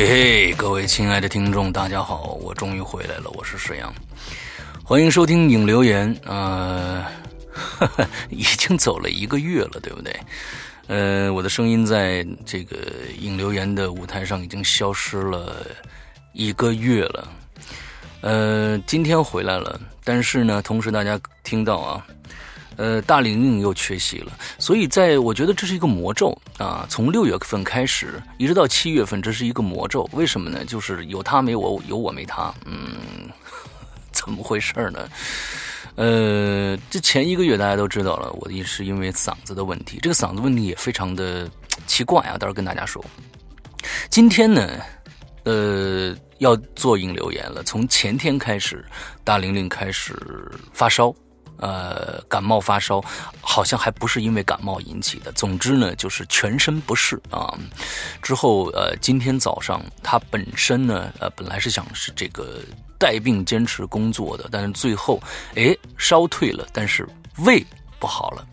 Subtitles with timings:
[0.00, 3.92] 嘿嘿，各位亲爱的听众，大家好，我终于回来了，我是沈阳，
[4.82, 6.18] 欢迎收听影留言。
[6.24, 7.04] 呃，
[8.30, 10.18] 已经走了一个月了，对不对？
[10.86, 12.78] 呃，我的声音在这个
[13.18, 15.66] 影留言的舞台上已经消失了
[16.32, 17.28] 一个月了。
[18.22, 22.06] 呃，今天回来了，但是呢，同时大家听到啊。
[22.80, 26.86] 呃，大玲玲又缺席了，所以在我觉得这是一个魔咒啊。
[26.88, 30.08] 从六月份开始，一直到七月份，这是一个魔咒。
[30.14, 30.64] 为什么呢？
[30.64, 32.50] 就是有他没我，有我没他。
[32.64, 33.28] 嗯，
[34.12, 35.06] 怎么回事呢？
[35.96, 39.98] 呃，这前一个月大家都知道了，我也是因为嗓子的问题。
[40.00, 41.46] 这个嗓子问题也非常的
[41.86, 43.04] 奇怪啊，到时候跟大家说。
[44.08, 44.80] 今天呢，
[45.44, 47.62] 呃，要做引流言了。
[47.62, 48.82] 从前天开始，
[49.22, 50.16] 大玲玲开始
[50.72, 51.14] 发烧。
[51.60, 53.00] 呃，感冒发烧，
[53.40, 55.30] 好像还不是因为感冒引起的。
[55.32, 57.56] 总之呢，就是全身不适啊。
[58.22, 62.60] 之后呃，今天早上他本身呢，呃，本来是想是这个
[62.98, 65.20] 带病坚持工作的，但是最后
[65.54, 67.08] 哎烧退了，但是
[67.44, 67.64] 胃
[67.98, 68.46] 不好了。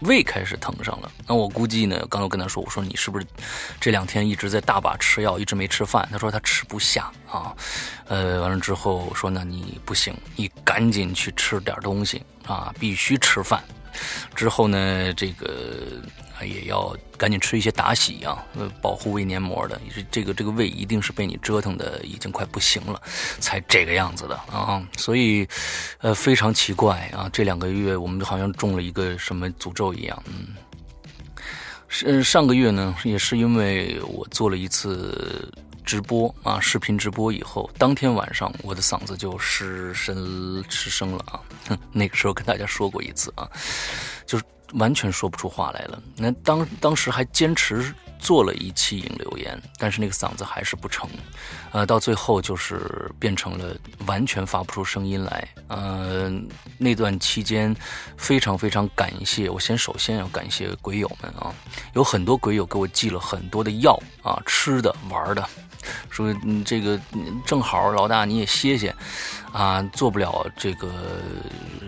[0.00, 3.26] 胃开始疼上了，那我估计呢，刚刚跟他说，我说你是不是
[3.80, 6.08] 这两天一直在大把吃药，一直没吃饭？
[6.12, 7.54] 他说他吃不下啊，
[8.06, 13.62] 呃，完了之后说那你不行，你赶紧去吃点东西啊，必须吃饭。
[14.34, 16.00] 之后呢，这个。
[16.44, 19.80] 也要赶紧吃一些达喜啊，呃，保护胃黏膜的。
[19.94, 23.00] 这这个这个胃一定是被你折腾的已经快不行了，
[23.40, 24.82] 才这个样子的啊。
[24.96, 25.48] 所以，
[25.98, 27.28] 呃，非常奇怪啊。
[27.32, 30.22] 这两个月我们好像中了一个什么诅咒一样。
[30.26, 30.54] 嗯，
[31.88, 35.52] 是上个月呢，也是因为我做了一次
[35.84, 41.40] 直播啊，视频直播以后，当天晚上我的嗓子就失声失声了啊。
[41.92, 43.50] 那个时候跟大家说过一次啊，
[44.26, 44.44] 就是。
[44.74, 46.02] 完全说不出话来了。
[46.16, 51.08] 那当当时还坚持做了一期引流言，但是那个嗓子还是不成，
[51.70, 53.76] 呃，到最后就是变成了
[54.06, 55.48] 完全发不出声音来。
[55.68, 56.30] 呃，
[56.76, 57.74] 那段期间
[58.16, 61.54] 非常非常感谢，我先首先要感谢鬼友们啊，
[61.94, 65.48] 有很多鬼友给我寄了很多的药啊，吃的玩的。
[66.10, 66.98] 说嗯，这个
[67.46, 68.94] 正好老大你也歇歇，
[69.52, 70.88] 啊，做不了这个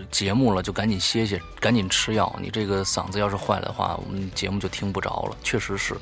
[0.09, 2.33] 节目了，就赶紧歇歇，赶紧吃药。
[2.41, 5.37] 你这个嗓子要是坏了的话，我们节目就听不着了。
[5.43, 5.95] 确实是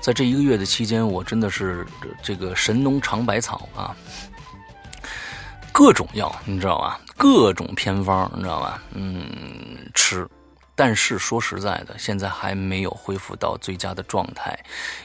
[0.00, 1.86] 在这一个月的期间，我真的是
[2.22, 3.94] 这个神农尝百草啊，
[5.72, 7.00] 各种药你知道吧？
[7.16, 8.82] 各种偏方你知道吧？
[8.92, 9.22] 嗯，
[9.94, 10.26] 吃，
[10.74, 14.58] 但是说实在的，现在还没有恢复到最佳的状态，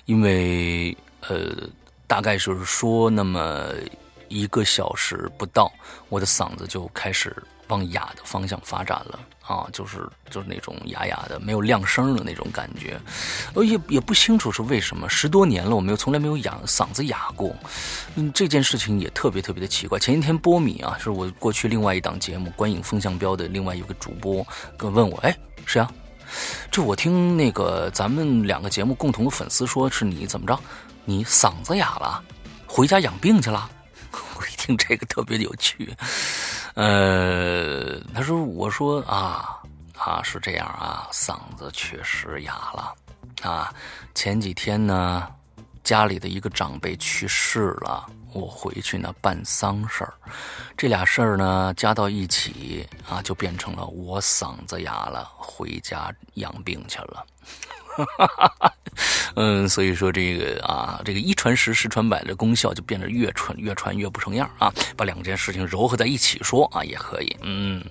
[0.05, 0.95] 因为
[1.27, 1.67] 呃。
[2.07, 3.69] 大概就是说，那么
[4.27, 5.71] 一个小时不到，
[6.09, 7.35] 我的嗓子就开始
[7.67, 12.99] 往哑的方向发展了啊，就是就是那种哑哑的，没有亮声的那种感觉，
[13.53, 17.55] 呃，也也不清楚是为什么，十多年了，我没有从来没有哑嗓子哑过，
[18.15, 19.99] 嗯，这件事情也特别特别的奇怪。
[19.99, 24.45] 前一天波米啊，是我过去另外一档节目《观影风向标》的另外一个主播，
[24.77, 25.91] 跟问我，哎，谁啊？
[26.71, 30.59] 这我听那个咱们两个节目共同的粉丝说是你怎么着？
[31.05, 32.23] 你嗓子哑了，
[32.67, 33.69] 回家养病去了。
[34.37, 35.95] 我一听这个特别有趣，
[36.73, 39.61] 呃，他说：“我说啊
[39.97, 42.93] 啊是这样啊，嗓子确实哑了
[43.41, 43.73] 啊。
[44.13, 45.27] 前几天呢，
[45.83, 50.13] 家里的一个长辈去世了，我回去呢办丧事儿，
[50.75, 57.25] 这俩事儿呢加到一起啊，就变成了我嗓子哑了，回家养病去了。”
[57.95, 58.73] 哈哈哈，
[59.35, 64.73] 嗯，所以说这个啊，这个一传十，十传百的功效就变得越传越传越不成样啊！
[64.95, 67.35] 把两件事情糅合在一起说啊，也可以。
[67.41, 67.83] 嗯，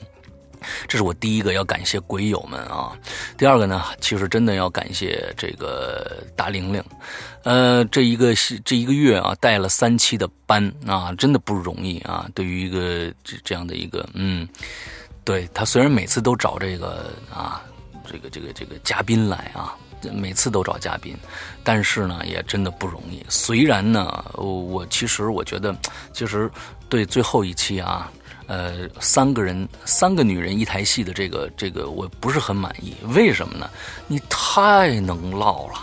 [0.89, 2.97] 这是我第一个要感谢鬼友们啊。
[3.37, 6.83] 第二个呢，其实真的要感谢这个大玲玲，
[7.45, 8.35] 呃，这一个
[8.65, 12.27] 这一个月啊，带了三期的班啊，真的不容易啊。
[12.35, 14.49] 对于一个这这样的一个，嗯，
[15.25, 17.63] 对他虽然每次都找这个啊，
[18.11, 19.77] 这个这个这个嘉宾来啊。
[20.13, 21.17] 每次都找嘉宾，
[21.63, 23.25] 但是呢，也真的不容易。
[23.29, 25.75] 虽然呢，我其实我觉得，
[26.13, 26.51] 其实
[26.89, 28.11] 对最后一期啊，
[28.47, 32.95] 呃，三个人三个女人一台戏的这个这个，我不是很满意。
[33.15, 33.69] 为什么呢？
[34.07, 35.75] 你太能唠了。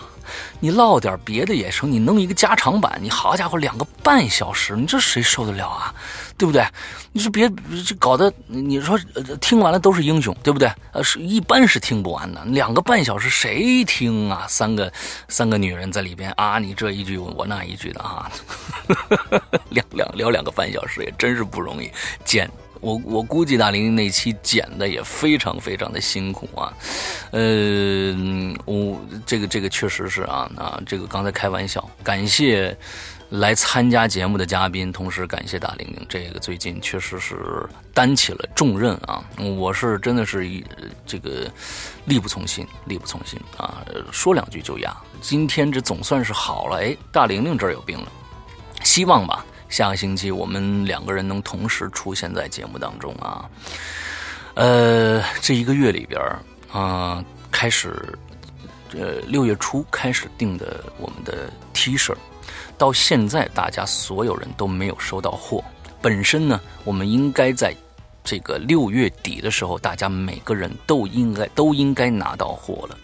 [0.59, 5.93] 你唠点别的也成，你弄一个加长版，你好家伙两个半小时，你这谁受得了啊？
[6.37, 6.65] 对不对？
[7.11, 7.51] 你说别
[7.85, 8.97] 这搞得你说
[9.39, 10.71] 听完了都是英雄，对不对？
[10.91, 14.45] 呃，是一般是听不完的，两个半小时谁听啊？
[14.47, 14.91] 三个
[15.27, 18.31] 三个女人在里边啊，你这一句我那一句的 哈，
[19.69, 21.91] 聊聊聊两个半小时也真是不容易
[22.25, 22.49] 剪。
[22.81, 26.73] 我我估计大林那期剪的也非常非常的辛苦啊，
[27.31, 28.13] 呃，
[28.65, 32.75] 我这个这个确实是啊啊，这个刚才开玩笑，感谢
[33.29, 37.37] 来参加节目的嘉宾，同时感谢大玲玲，这个最近确实是
[37.93, 39.23] 担起了重任啊！
[39.57, 40.65] 我是真的是一
[41.05, 41.49] 这个
[42.05, 43.85] 力不从心，力不从心啊！
[44.11, 44.97] 说两句就哑。
[45.21, 48.11] 今天这总算是好了，哎，大玲玲这儿有病了，
[48.83, 53.50] 希望吧，下个星期我们两个人能同时出现在节目当中啊。
[54.53, 56.21] 呃，这一个月里边
[56.71, 57.95] 啊，开始，
[58.94, 62.13] 呃，六月初开始订的我们的 T 恤。
[62.77, 65.63] 到现在，大家所有人都没有收到货。
[66.01, 67.74] 本身呢，我们应该在
[68.24, 72.97] 这个六月底的时候，大家每个人都应该都应该拿到货了。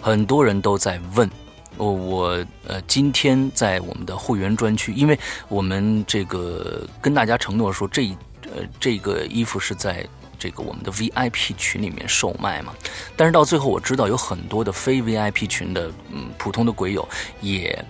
[0.00, 1.28] 很多人都在问，
[1.76, 5.18] 我我呃，今天在我们的会员专区，因为
[5.48, 8.06] 我们这个跟大家承诺说，这
[8.44, 10.06] 呃这个衣服是在
[10.38, 12.72] 这个我们的 VIP 群里面售卖嘛。
[13.16, 17.08] 但是到最后，我知道有很多的非 VIP 群的嗯普通的鬼友
[17.40, 17.84] 也。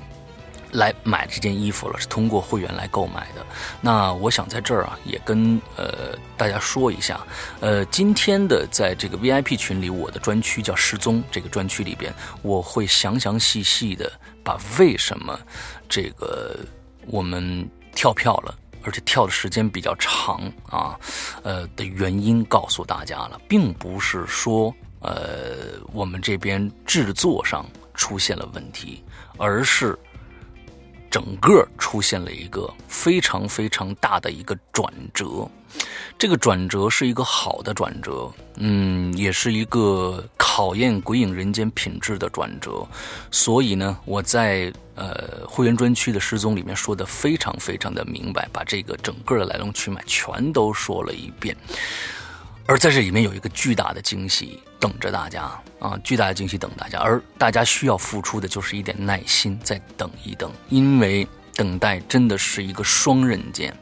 [0.74, 3.46] 来买这件衣服了，是通过会员来购买的。
[3.80, 7.20] 那我想在这儿啊，也跟呃大家说一下，
[7.60, 12.12] 呃，今天的在这个 VIP 群里，我的专区叫失踪，这个专区里边，
[12.42, 14.12] 我会详详细细的
[14.42, 15.38] 把为什么
[15.88, 16.58] 这个
[17.06, 20.98] 我们跳票了，而且跳的时间比较长啊，
[21.44, 29.04] 呃的原因告诉大家了，并不是说呃我们这边制作上出现了问题，
[29.38, 29.96] 而是。
[31.14, 35.48] 整个出现了一个非常非常大的一个转折，
[36.18, 42.84] 这个转折是一个好的转折，嗯，也是一个考验鬼影人间品质的转折。
[43.30, 51.56] 所以呢，我在呃会员专区的失踪里面说的非常非常的明白，把这个整个的来龙去脉全都说了一遍。
[52.66, 55.44] 而在这里面有一个巨大的惊喜等着大家
[55.80, 55.98] 啊！
[56.04, 63.74] 巨大的惊喜等大家，而大家需要付出的就是一点耐心，再等一等，因为等待真的是一个双刃剑。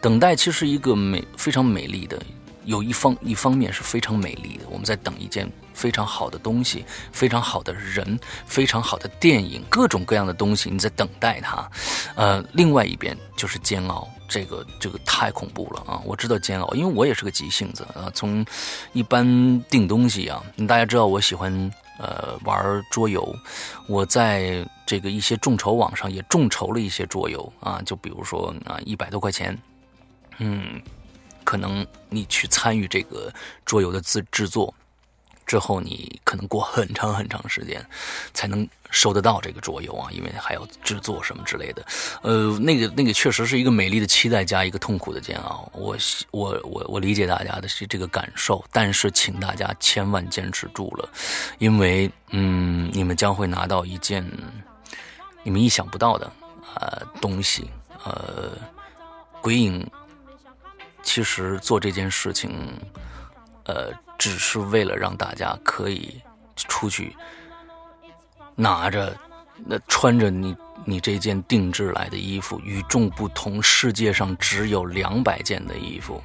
[0.00, 2.22] 等待其实一个美非常美丽的，
[2.64, 8.16] 有一方一方面是非常美丽的，我们在等一件非常好的东西，非常好的人，
[8.46, 11.68] 非常好的电影，各种各样的东西你在等待它。
[12.14, 14.08] 呃，另外一边就是煎熬。
[14.28, 16.00] 这个这个太恐怖了啊！
[16.04, 18.10] 我知道煎熬，因为我也是个急性子啊。
[18.14, 18.44] 从
[18.92, 23.34] 一般订东西啊，大家知道我喜欢呃玩桌游，
[23.86, 29.56] 我在这个一些众筹网上也众筹了一些桌游啊，就比如说啊一百多块钱，
[30.38, 30.80] 嗯，
[31.44, 33.32] 可能你去参与这个
[33.64, 34.74] 桌游的制制作。
[35.46, 37.84] 之后你可能过很长很长时间，
[38.32, 41.84] 才能收得到这个桌游啊，因为还要制作什么之类的。
[42.22, 45.70] 呃，那个那个确实是一个美丽的期待加一个痛苦的煎熬。
[45.72, 45.96] 我
[46.30, 51.08] 我我我理解大家的是这个感受，但是请大家千万坚持住了，
[51.58, 54.24] 因为嗯，你们将会拿到一件
[55.42, 56.32] 你们意想不到的
[56.74, 57.68] 呃东西。
[58.04, 58.52] 呃，
[59.40, 59.86] 鬼影
[61.02, 62.50] 其实做这件事情，
[63.64, 63.92] 呃。
[64.18, 66.20] 只是为了让大家可以
[66.56, 67.16] 出去
[68.54, 69.16] 拿着
[69.66, 76.22] 那穿着你你这件定制来的衣服，与众不同，世界上只有两百件的衣服，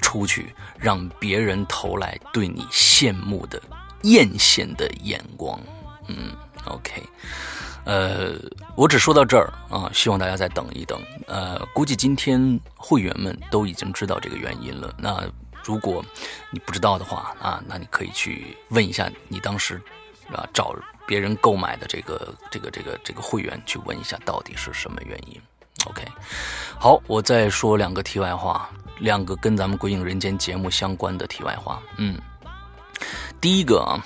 [0.00, 3.60] 出去让别人投来对你羡慕的
[4.02, 5.60] 艳羡的眼光。
[6.08, 6.32] 嗯
[6.64, 7.02] ，OK，
[7.84, 8.34] 呃，
[8.74, 11.00] 我只说到这儿啊，希望大家再等一等。
[11.26, 14.94] 呃，估计今天会员们都已经知道这个原因了。
[14.98, 15.22] 那。
[15.68, 16.02] 如果
[16.50, 19.78] 你不知道的话啊，那你可以去问一下你当时
[20.32, 20.74] 啊找
[21.06, 25.38] 别人购买的这个这个这个这个会员去问一下到底是什么原因。
[25.84, 26.02] OK，
[26.78, 31.82] 好，我再说两个题外话，两个跟咱们《鬼影人间》节目相关的题外话。
[31.98, 32.18] 嗯，
[33.38, 34.02] 第一个啊，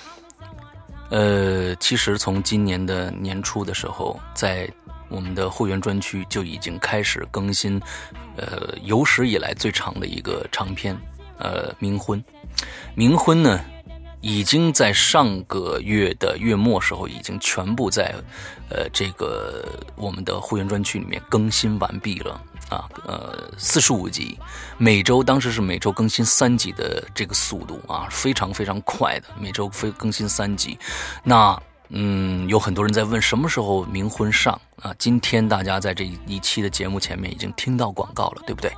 [1.11, 4.69] 呃，其实从今年的年初的时候，在
[5.07, 7.81] 我们的会员专区就已经开始更新，
[8.35, 10.95] 呃，有史以来最长的一个长篇。
[11.43, 12.23] 呃，冥婚，
[12.95, 13.59] 冥婚呢，
[14.21, 18.15] 已经在上个月的月末时候已经全部在，
[18.69, 19.63] 呃，这个
[19.97, 24.39] 我们的会员专区里面更新完毕了啊，呃，四十五集，
[24.77, 30.79] 每周当时是每周更新三集的这个速度啊，非常非常快的，每周非更新三集，
[31.23, 31.61] 那。
[31.89, 34.93] 嗯，有很多人在问什么时候冥婚上啊？
[34.97, 38.71] 今天大家在这一期的节目前面已经听到广告了，对不对？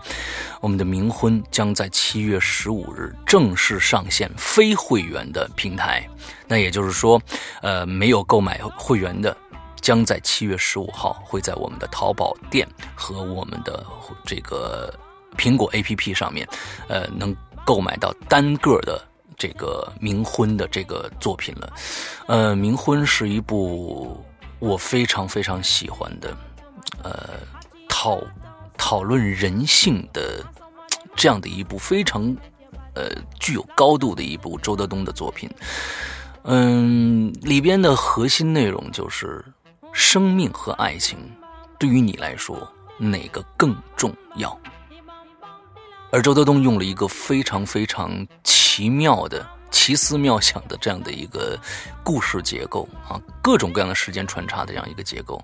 [0.59, 6.05] 我们的冥婚将在七月十五日正式上线非会员的平台，
[6.47, 7.21] 那也就是说，
[7.61, 9.35] 呃，没有购买会员的，
[9.79, 13.85] 将在七月十五号会在我们的淘宝店和我们的
[14.25, 14.93] 这个
[15.37, 16.45] 苹果 APP 上面，
[16.89, 17.33] 呃，能
[17.65, 19.01] 购买到单个的。
[19.37, 21.73] 这个冥婚的这个作品了，
[22.27, 24.23] 呃，冥婚是一部
[24.59, 26.35] 我非常非常喜欢的，
[27.03, 27.29] 呃，
[27.87, 28.21] 讨
[28.77, 30.43] 讨论人性的
[31.15, 32.35] 这样的一部非常
[32.93, 35.49] 呃具有高度的一部周德东的作品。
[36.43, 39.43] 嗯，里边的核心内容就是
[39.91, 41.17] 生命和爱情
[41.79, 44.57] 对于你来说哪个更重要？
[46.15, 49.45] 而周德东用了一个非常非常奇妙的。
[49.69, 51.59] 奇思妙想的这样的一个
[52.01, 55.43] 故事结构啊，各种各样的时间穿插的这样一个结构，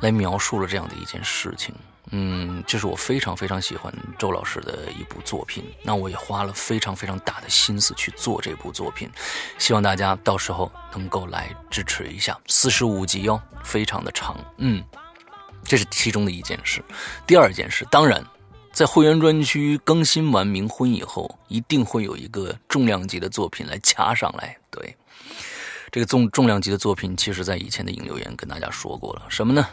[0.00, 1.74] 来描述了这样的一件事情。
[2.10, 5.62] 嗯，这是我非常非常喜欢周老师的一部作品。
[5.82, 9.10] 那我也花了非常非常大的心思去做这部作品，
[9.58, 12.34] 希望大家到时候能够来支持一下。
[12.46, 14.34] 四十五集哦，非常的长。
[14.56, 14.82] 嗯，
[15.64, 16.82] 这是其中的一件事。
[17.26, 18.24] 第二件事，当然。
[18.78, 24.56] 在会员专区更新完《冥婚》以后，一定会有一个重量级的作品来掐上来。
[24.70, 24.96] 对，
[25.90, 29.66] 这个重重量级的作品，其实在以前的引留言跟大家说过了，什么呢？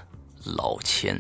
[0.44, 1.16] 老千，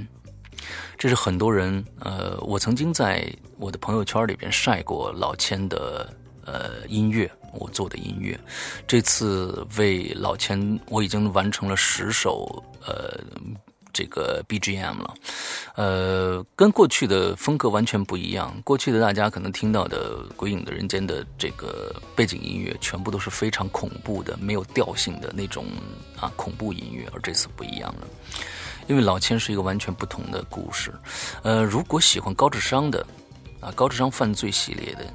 [0.97, 6.11] 这是很多人呃，我曾经在我的朋友圈里边晒过老千的
[6.43, 8.35] 呃音乐，我做的音乐。
[8.87, 13.23] 这次为老千，我已经完成了十首呃。
[13.95, 15.13] 这个 BGM 了，
[15.75, 18.53] 呃，跟过去的风格完全不一样。
[18.65, 25.65] 过去的大家可能听到的《鬼影的人间》的这个背景音乐，全部都是非常恐怖的、没有调性的那种
[26.19, 28.07] 啊恐怖音乐，而这次不一样了，
[28.87, 30.93] 因为老千是一个完全不同的故事。
[31.41, 32.99] 呃，如果喜欢高智商的
[33.61, 35.05] 啊高智商犯罪系列的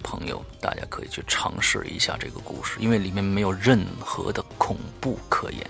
[0.00, 5.68] 朋友，大家可以去尝试一下这个故事，因为里面没有任何的恐怖可言。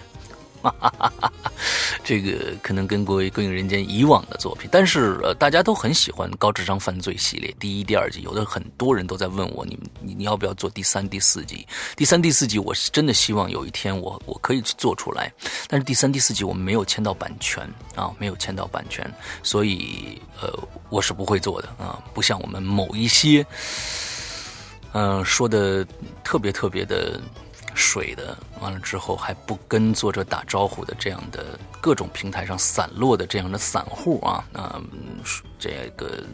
[0.62, 1.32] 哈哈哈哈，
[2.02, 11.66] 这个可能跟《鬼鬼影人间》以往的作品，但是呃，大家都很喜欢高智商犯罪系列第一、第二季，有的很多人都在问我，你你你要不要做第三、第四集？
[11.96, 15.32] 第三、第四集，我是真的希望有一天我我可以去做出来，
[15.68, 17.62] 但是第三、第四集我们没有签到版权
[17.94, 19.08] 啊，没有签到版权，
[19.42, 20.52] 所以呃，
[20.90, 23.46] 我是不会做的啊，不像我们某一些，
[24.92, 25.86] 嗯，说的
[26.24, 27.20] 特别特别的。
[27.78, 34.82] 水的，完了之后还不跟作者打招呼的这样的各种平台上散落的这样的散户啊，啊，
[35.58, 36.24] 这个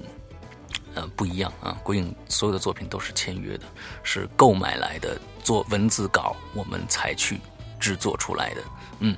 [0.95, 1.77] 呃不一样啊。
[1.85, 3.65] 鬼影所有的作品都是签约的，
[4.03, 7.39] 是购买来的做文字稿，我们才去
[7.79, 8.63] 制作出来的。
[9.01, 9.15] 嗯，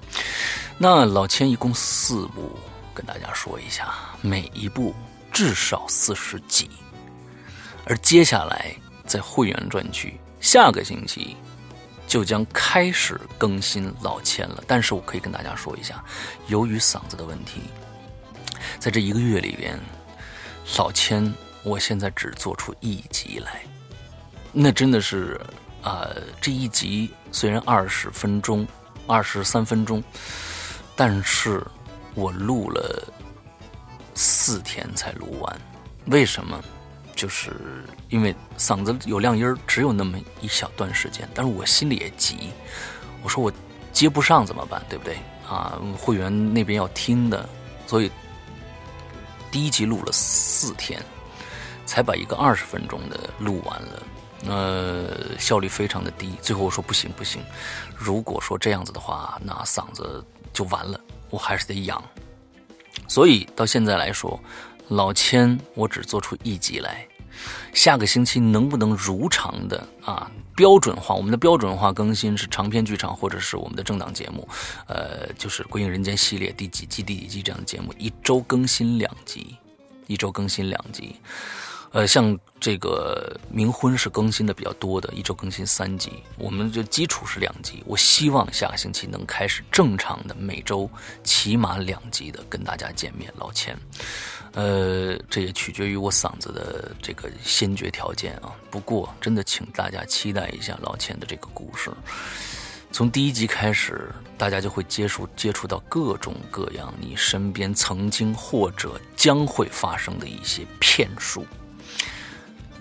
[0.76, 2.58] 那老千一共四部，
[2.92, 4.92] 跟大家说一下，每一部
[5.32, 6.68] 至少四十集，
[7.84, 8.74] 而接下来
[9.06, 11.36] 在会员专区，下个星期。
[12.06, 16.02] 就将开始更新老千了，但是我可以跟大家说一下，
[16.46, 17.62] 由于嗓子的问题，
[18.78, 19.78] 在这一个月里边，
[20.78, 23.62] 老千我现在只做出一集来，
[24.52, 25.40] 那真的是
[25.82, 26.08] 啊，
[26.40, 28.66] 这一集虽然二十分钟、
[29.06, 30.02] 二十三分钟，
[30.94, 31.62] 但是
[32.14, 33.12] 我录了
[34.14, 35.60] 四天才录完，
[36.06, 36.62] 为什么？
[37.16, 37.50] 就是
[38.10, 42.50] 因为嗓子有亮音只有那么一小段时间，但是我心里也急。
[43.22, 43.50] 我说我
[43.90, 44.84] 接不上怎么办？
[44.88, 45.16] 对不对？
[45.48, 47.48] 啊，会员那边要听的，
[47.86, 48.12] 所以
[49.50, 51.02] 第一集录了四天，
[51.86, 54.02] 才把一个二十分钟的录完了。
[54.46, 56.34] 呃，效率非常的低。
[56.42, 57.42] 最后我说不行不行，
[57.96, 62.04] 如果说这样子的话，那嗓子就完了，我还是得养。
[63.08, 64.38] 所以到现在来说。
[64.88, 67.06] 老千，我只做出一集来，
[67.72, 71.14] 下个星期能不能如常的啊标准化？
[71.14, 74.48] 我们的标准化更新是长篇剧场或者是我们的正档节目，
[74.86, 79.56] 呃，就是《鬼影人间》系列第几季第几季这样的节目，一周更新两集，
[80.06, 81.16] 一周更新两集。
[81.92, 86.12] 呃，像这个冥婚是更新的比较多的，一周更新三集。
[86.36, 90.90] 我们就基础是两集，我希望下个星期能开始正常的每周
[91.24, 93.32] 起码两集的跟大家见面。
[93.38, 93.74] 老千，
[94.56, 98.50] 呃，这也取决于我嗓子的这个先决条件啊。
[98.70, 101.90] 不过真的，请大家期待一下老钱的这个故事。
[102.90, 111.44] 从第一集开始，大家就会接触接触到各种各样你身边曾经或者将会发生的一些骗术。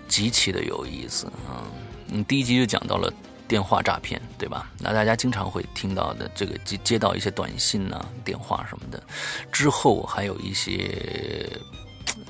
[0.08, 1.60] 极其的有意思啊！
[2.08, 3.12] 嗯，第一集就讲到了
[3.48, 4.70] 电话诈骗，对吧？
[4.78, 9.02] 那大家经常会听到的这个接接到一些短信呐、电话什么的。
[9.52, 11.48] 之后还有一些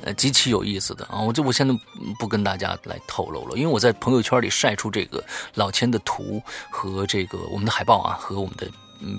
[0.02, 1.18] 呃极其有意思的啊！
[1.20, 1.74] 我就我现在
[2.18, 8.68] 不跟大家来透露了，因为我在朋友圈里晒出这个老千的图和这个我们的海报啊，和我们的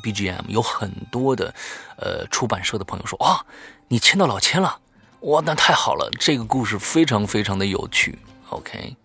[0.04, 1.54] BGM，有很多的
[1.98, 3.46] 呃出版社的朋友说啊，
[3.88, 4.80] 你签到老千了，
[5.22, 6.12] 哇，那太好了！
[6.20, 8.20] 这个故事非常非常的有趣。
[8.50, 8.96] OK，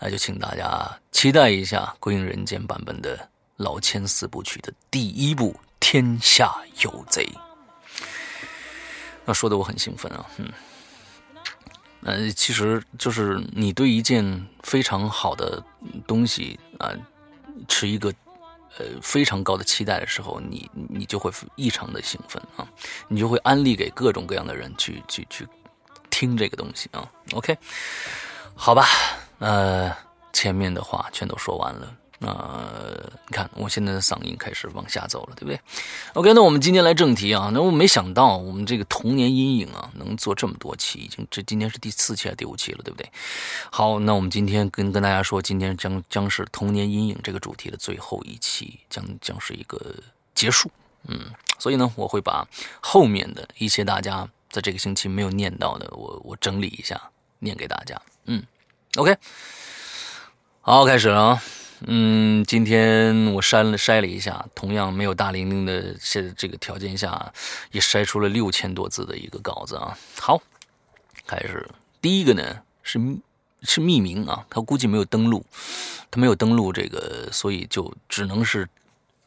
[0.00, 7.24] 那就请大家期待一下《归影人间》版本的老千四部曲的第一部《天下有贼》。
[9.24, 10.52] 那说的我很兴奋啊，嗯，
[12.02, 15.62] 呃，其实就是你对一件非常好的
[16.06, 16.90] 东西啊，
[17.68, 18.10] 持一个
[18.78, 22.66] 呃非常高的期待的时候，你你就会异常的兴奋啊，
[23.06, 25.46] 你就会安利给各种各样的人去去去
[26.08, 27.06] 听这个东西啊。
[27.32, 27.58] OK，
[28.60, 28.86] 好吧，
[29.38, 29.96] 呃，
[30.32, 31.94] 前面的话全都说完了。
[32.18, 35.60] 呃，你看，我现在的嗓音开始往下走了，对不对
[36.14, 37.50] ？OK，那我们今天来正题啊。
[37.54, 43.08] 那我没想到我们这个童年阴影啊，能做这么多期，已经这今天是第四期还是第五期了，对不对？
[43.70, 49.80] 好，那我们今天跟跟大家说，今天将将是童年阴影这个主题的最后一期，将将是一个
[50.34, 50.68] 结束。
[51.06, 52.46] 嗯，所以呢，我会把
[52.80, 57.00] 后面的一些大家在这个星期没有念到的，我我整理一下，
[57.38, 58.00] 念给大家。
[58.26, 58.42] 嗯
[58.96, 59.16] ，OK，
[60.60, 61.42] 好，开始了啊。
[61.86, 67.32] 嗯，今天我筛了筛了一下，同样没有大玲玲的现在这个条件下，
[67.70, 69.96] 也筛出了六千多字的一个稿子啊。
[70.18, 70.42] 好，
[71.26, 71.68] 开始
[72.00, 72.98] 第一个呢是
[73.62, 75.44] 是匿名啊，他估计没有登录，
[76.10, 78.68] 他没有登录这个，所以就只能是。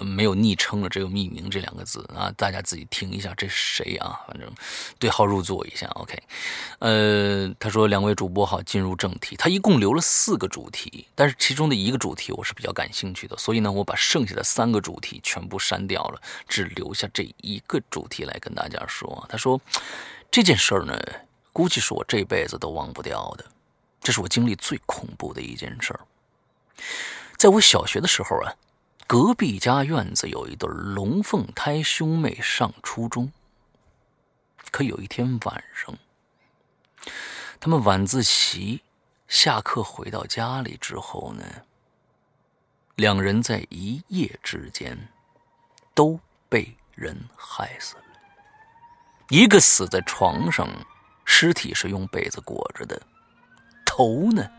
[0.04, 2.32] 没有昵称了，只有匿名这两个字啊！
[2.36, 4.20] 大家自己听一下，这是谁啊？
[4.28, 4.52] 反正
[4.98, 6.18] 对号入座一下，OK。
[6.80, 9.36] 呃，他说：“两位主播好，进入正题。
[9.36, 19.26] 他一共留了四个主题，但是其中的一个主题我是比较感兴趣的，所以呢，我把剩下的三个主题全部删掉了，只留下这一个主题来跟大家说。
[19.30, 19.60] 他说
[20.30, 21.00] 这件事儿呢，
[21.54, 23.46] 估计是我这辈子都忘不掉的，
[24.02, 25.94] 这是我经历最恐怖的一件事。
[27.38, 28.54] 在我小学的时候啊。”
[29.12, 33.30] 隔壁家院子有一对龙凤胎兄妹上初中，
[34.72, 35.94] 可有一天晚上，
[37.60, 38.80] 他们晚自习
[39.28, 41.44] 下课回到家里之后呢，
[42.96, 44.98] 两人在一夜之间
[45.94, 48.04] 都被人害死了。
[49.28, 50.70] 一个死在床上，
[51.26, 53.02] 尸体是用被子裹着的，
[53.86, 54.50] 头呢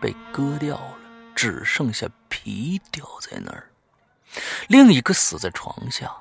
[0.00, 0.99] 被割掉了。
[1.40, 3.70] 只剩下皮掉在那儿，
[4.68, 6.14] 另一个死在床下。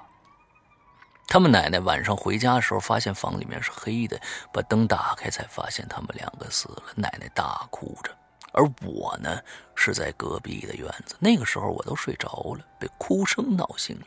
[1.27, 4.17] 他们奶奶晚上回家的时候，发现房里面是黑的，
[4.53, 6.84] 把灯打开，才发现他们两个死了。
[6.95, 8.17] 奶奶大哭着，
[8.53, 9.41] 而我呢
[9.75, 11.17] 是在隔壁的院子。
[11.19, 14.05] 那个时候我都睡着了，被哭声闹醒了。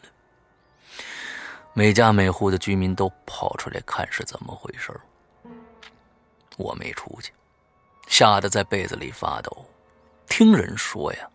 [1.74, 4.98] 每家每户的居民都跑出来看是怎么回事
[6.56, 7.34] 我没出去，
[8.08, 9.66] 吓得在被子里发抖。
[10.34, 11.28] 听人说呀，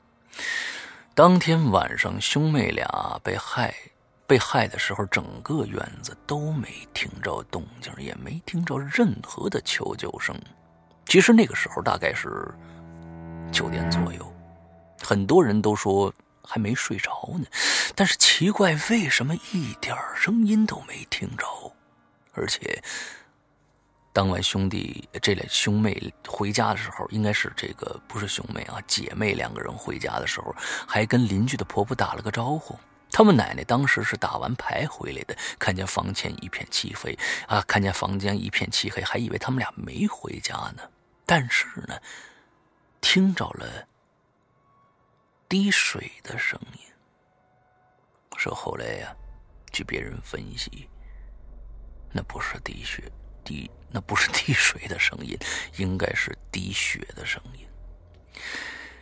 [1.13, 3.71] 当天晚上兄妹俩被害，
[4.25, 10.35] 被害的时候，整个院子都没听着动静，也没听着任何的求救声。
[11.05, 12.51] 其实那个时候大概是
[13.51, 14.33] 九点左右，
[15.03, 16.11] 很多人都说
[16.43, 17.45] 还没睡着呢。
[17.93, 21.45] 但是奇怪，为什么一点声音都没听着？
[22.33, 22.83] 而且。
[24.17, 30.55] 当晚兄弟这俩兄妹回家的时候，应该是这个不是兄妹啊，姐妹两个人回家的时候，
[30.87, 32.75] 还跟邻居的婆婆打了个招呼。
[33.11, 37.15] 他们奶奶当时是打完牌回来的，看见房前一片漆黑
[37.47, 40.81] 啊，看见房间一片漆黑，还以为他们俩没回家呢。
[41.23, 41.95] 但是呢，
[42.99, 43.87] 听着了
[45.47, 46.79] 滴水的声音。
[48.35, 49.15] 说后来呀，
[49.71, 50.89] 据别人分析，
[52.11, 53.03] 那不是滴血。
[53.43, 55.37] 滴，那不是滴水的声音，
[55.77, 57.65] 应该是滴血的声音。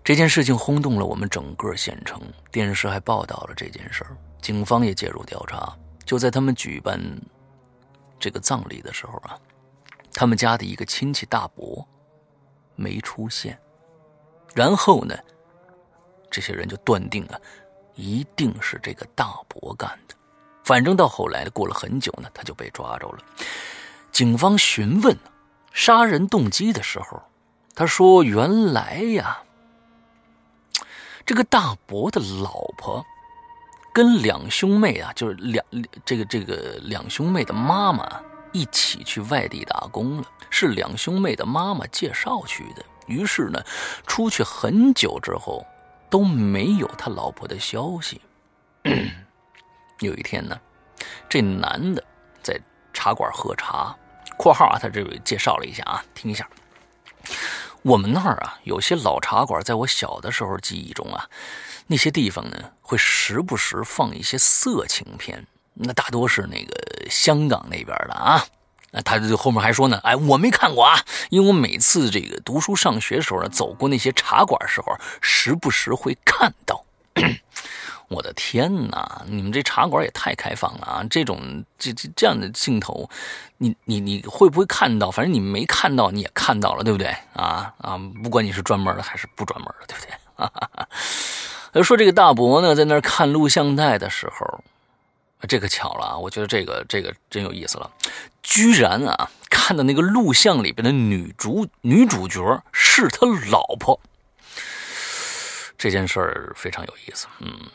[0.03, 2.21] 这件事情轰动了我们整个县城，
[2.51, 5.75] 电视还报道了这件事儿，警方也介入调查。
[6.05, 6.99] 就在他们举办
[8.19, 9.39] 这个葬礼的时候啊，
[10.13, 11.83] 他们家的一个亲戚大伯
[12.75, 13.59] 没出现，
[14.53, 15.17] 然后呢，
[16.29, 17.39] 这些人就断定啊，
[17.95, 20.15] 一定是这个大伯干的。
[20.63, 23.25] 反正到后来过了很久呢，他就被抓着了。
[24.15, 25.17] 警方询问
[25.73, 27.21] 杀人动机的时候，
[27.75, 29.43] 他说：“原来呀，
[31.25, 33.05] 这个大伯的老婆
[33.93, 35.65] 跟两兄妹啊，就是两
[36.05, 38.21] 这个这个两兄妹的妈妈
[38.53, 42.85] 一起去外地打工了，是两兄妹的妈妈介绍去的。
[43.07, 43.61] 于是呢，
[44.07, 45.67] 出去很久之后
[46.09, 48.21] 都没有他老婆的消息。
[49.99, 50.57] 有一天呢，
[51.27, 52.01] 这男的
[52.41, 52.57] 在
[52.93, 53.93] 茶馆喝茶。”
[54.37, 56.47] 括号啊，他这位介绍了一下啊，听一下。
[57.81, 61.29] 我们那儿啊，有些老茶馆，在我小的时候记忆中啊，
[61.87, 65.45] 那些地方呢，会时不时放一些色情片，
[65.75, 68.43] 那大多是那个香港那边的啊。
[69.03, 76.85] 他就后面还说呢，哎，我没看过啊，因为我每次这个读书上学的时候呢，走过那些茶馆时候，时不时会看到。
[78.07, 79.23] 我的天哪！
[79.27, 81.03] 你们这茶馆也太开放了啊！
[81.09, 83.09] 这种这这这样的镜头，
[83.57, 85.09] 你你你会不会看到？
[85.09, 87.07] 反正你没看到，你也看到了，对不对？
[87.33, 87.99] 啊啊！
[88.23, 90.11] 不管你是专门的还是不专门的，对不对？
[90.35, 91.81] 哈哈哈。
[91.81, 94.63] 说这个大伯呢，在那儿看录像带的时候，
[95.47, 96.17] 这个巧了啊！
[96.17, 97.89] 我觉得这个这个真有意思了，
[98.43, 103.99] 居然啊，看到那个录像里边的女主女主角是他老婆。
[105.85, 107.27] 这件事儿非常有意思，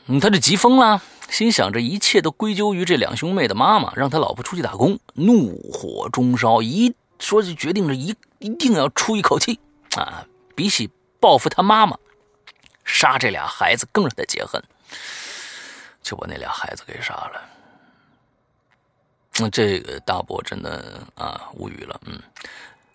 [0.08, 9.60] 嗯，他就急疯了，心想这一切都归咎于这两兄妹的妈妈，让他老婆出去打工，怒火中烧，一说就决定着一一定要出一口气
[9.94, 10.26] 啊！
[10.56, 11.96] 比起报复他妈妈，
[12.84, 14.60] 杀这俩孩子更让他解恨，
[16.02, 17.40] 就把那俩孩子给杀了。
[19.38, 22.20] 那这个大伯真的啊无语了，嗯。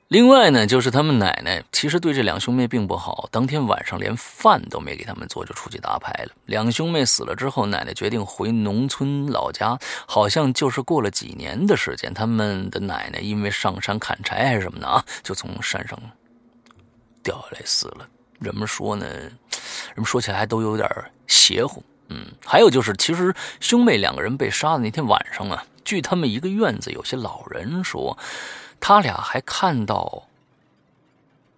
[0.09, 6.31] 另外呢，就是他们奶奶其实对这两兄妹并不好，当天晚上连饭都没给他们做，就出去打牌了。
[6.45, 15.99] 两兄妹死了之后，奶奶决定回农村老家，好像就是过了几年的时间，他们的奶奶因为上山砍柴还是什么的啊，就从山上
[17.23, 18.07] 掉下来死了。
[18.37, 19.33] 人们说呢，人
[19.95, 20.87] 们说起来都有点
[21.25, 21.83] 邪乎。
[22.09, 28.15] 嗯，还有就是，其实兄妹两个人被杀的那天晚上啊，据他们一个院子有些老人说。
[28.79, 30.27] 他俩还看到，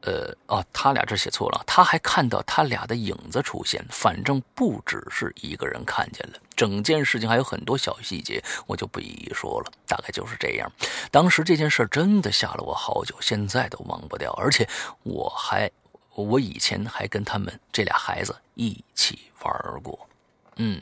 [0.01, 3.85] 呃，哦，他俩这写错了，他还看到他俩的影子出现。
[3.89, 9.71] 反正不只是一个人看见了，整件事情还有很多小细节，我就不一一说了。
[9.85, 10.71] 大概就是这样。
[11.11, 14.31] 当时这件事真的吓了我好久，现在都忘不掉。
[14.33, 14.67] 而且
[15.03, 15.69] 我还，
[16.13, 20.07] 我以前还跟他们这俩孩子一起玩过，
[20.55, 20.81] 嗯，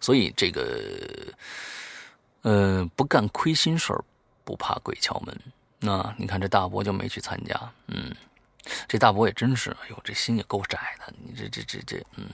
[0.00, 0.62] 所以这个，
[2.42, 4.04] 呃，不干亏心事儿。
[4.44, 5.36] 不怕鬼敲门，
[5.80, 8.14] 那你看这大伯就没去参加，嗯，
[8.86, 12.26] 这大伯也真是，哎呦，这心也够窄的，你这这这这，嗯，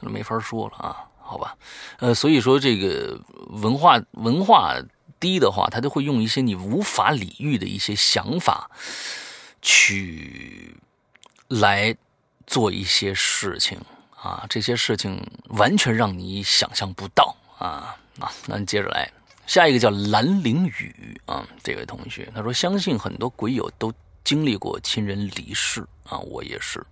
[0.00, 1.56] 没法说了啊，好吧，
[1.98, 4.76] 呃，所以说这个文化文化
[5.18, 8.70] 低的话，他就会用一些你无法理喻的一些想法，
[9.62, 10.76] 去
[11.48, 11.96] 来
[12.46, 13.80] 做一些事情。
[14.16, 17.36] 啊，这些事情完全让你想象不到。
[17.58, 19.08] 啊啊，那接着来。
[19.46, 23.92] 下一个叫兰陵雨啊，这位同学他说，相信很多鬼友都
[24.24, 26.84] 经历过亲人离世啊，我也是。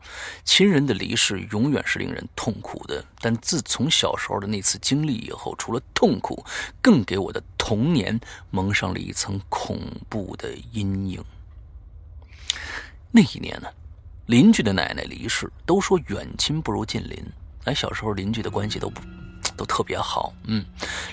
[0.44, 6.44] 亲人的离世永远是令人痛苦的，但自从小时候的那次经历以后，除了痛苦，
[6.80, 8.18] 更给我的童年
[8.50, 11.22] 蒙上了一层恐怖的阴影。
[13.10, 13.68] 那一年呢，
[14.26, 17.24] 邻居的奶奶离世，都说远亲不如近邻，
[17.64, 19.00] 哎，小时候邻居的关系都不。
[19.56, 20.64] 都特别好，嗯，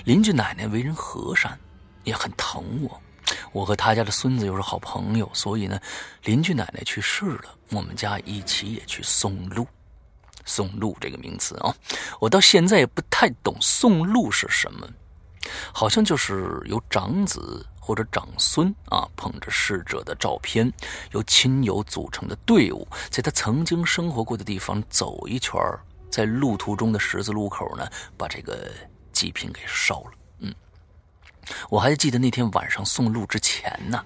[0.04, 1.58] 邻居奶奶为人和善，
[2.04, 3.00] 也很疼我。
[3.52, 5.80] 我和他家的孙子又是好朋友，所以呢，
[6.24, 9.66] 邻居奶奶去世了，我们家一起也去送路。
[10.44, 11.72] 送路这个名词啊，
[12.18, 14.88] 我到现在也不太懂送路是什么，
[15.72, 20.70] 好像就是由长子或者长孙啊捧着逝者的照片，
[21.12, 25.78] 由亲友组成的队伍，在他曾经生活过的地方走一圈儿。
[26.12, 28.70] 在路途中的十字路口呢，把这个
[29.12, 30.12] 祭品给烧了。
[30.40, 30.54] 嗯，
[31.70, 34.04] 我还记得那天晚上送路之前呢，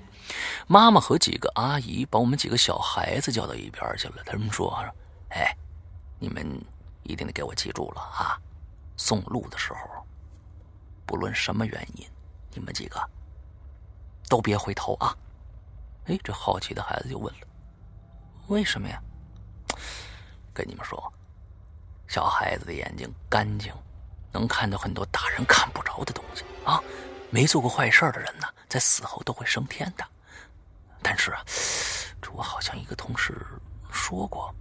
[0.69, 4.23] 妈妈和几个阿姨把我们几个小孩子叫到一边去了。
[4.25, 4.73] 他们说
[5.35, 5.53] ：“哎，
[6.21, 6.47] 你们
[7.03, 8.39] 一定得给我记住了啊！
[8.97, 10.07] 送路的时候，
[11.05, 12.09] 不论什么原因，
[12.55, 13.01] 你们几个
[14.29, 15.13] 都别回头啊！”
[16.07, 17.41] 哎，这好奇的孩子就问了
[18.47, 19.03] ：“为什么呀？”
[20.55, 21.13] 跟你们说。
[22.09, 23.73] 小孩子的眼睛干净，
[24.33, 26.81] 能看到很多大人看不着的东西啊！
[27.31, 30.05] 没做过坏事的人呢，在死后都会升天的。
[31.03, 31.43] 但是啊，
[32.23, 33.35] 这我好像一个同事
[33.91, 34.55] 说过，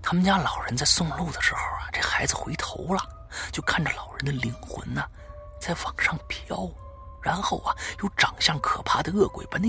[0.00, 3.02] 他们家老人在送路的时候啊，这孩子回头了，
[3.50, 5.04] 就看着老人的灵魂呢，
[5.60, 6.70] 在往上飘，
[7.20, 9.68] 然后啊，有长相可怕的恶鬼把那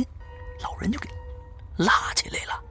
[0.62, 1.10] 老人就给
[1.78, 2.64] 拉起来了。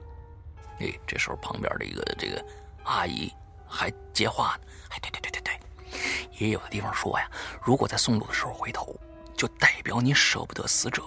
[0.79, 2.43] 哎，这时候旁边的一个这个
[2.83, 3.31] 阿姨。
[3.73, 5.59] 还接话呢，哎，对对对对对，
[6.37, 7.27] 也有的地方说呀，
[7.61, 8.95] 如果在送路的时候回头，
[9.35, 11.01] 就代表你舍不得死者，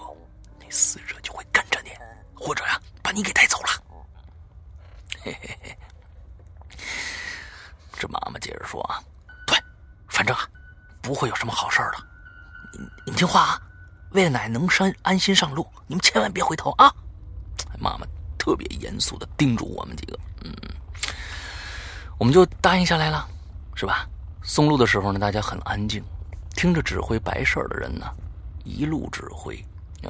[0.59, 1.91] 那死者就会跟着你，
[2.35, 3.69] 或者呀，把你给带走了。
[5.21, 5.77] 嘿嘿嘿，
[7.93, 9.01] 这妈妈接着说啊，
[9.45, 9.57] 对，
[10.09, 10.47] 反正啊，
[11.01, 11.97] 不会有什么好事的，
[12.73, 13.61] 你你们听话啊，
[14.11, 16.93] 为了奶奶能安安心上路，你们千万别回头啊。
[17.79, 18.05] 妈妈
[18.37, 20.53] 特别严肃的叮嘱我们几个，嗯。
[22.17, 23.27] 我们就答应下来了，
[23.75, 24.07] 是吧？
[24.41, 26.03] 送路的时候呢，大家很安静，
[26.55, 28.05] 听着指挥白事儿的人呢，
[28.63, 29.63] 一路指挥，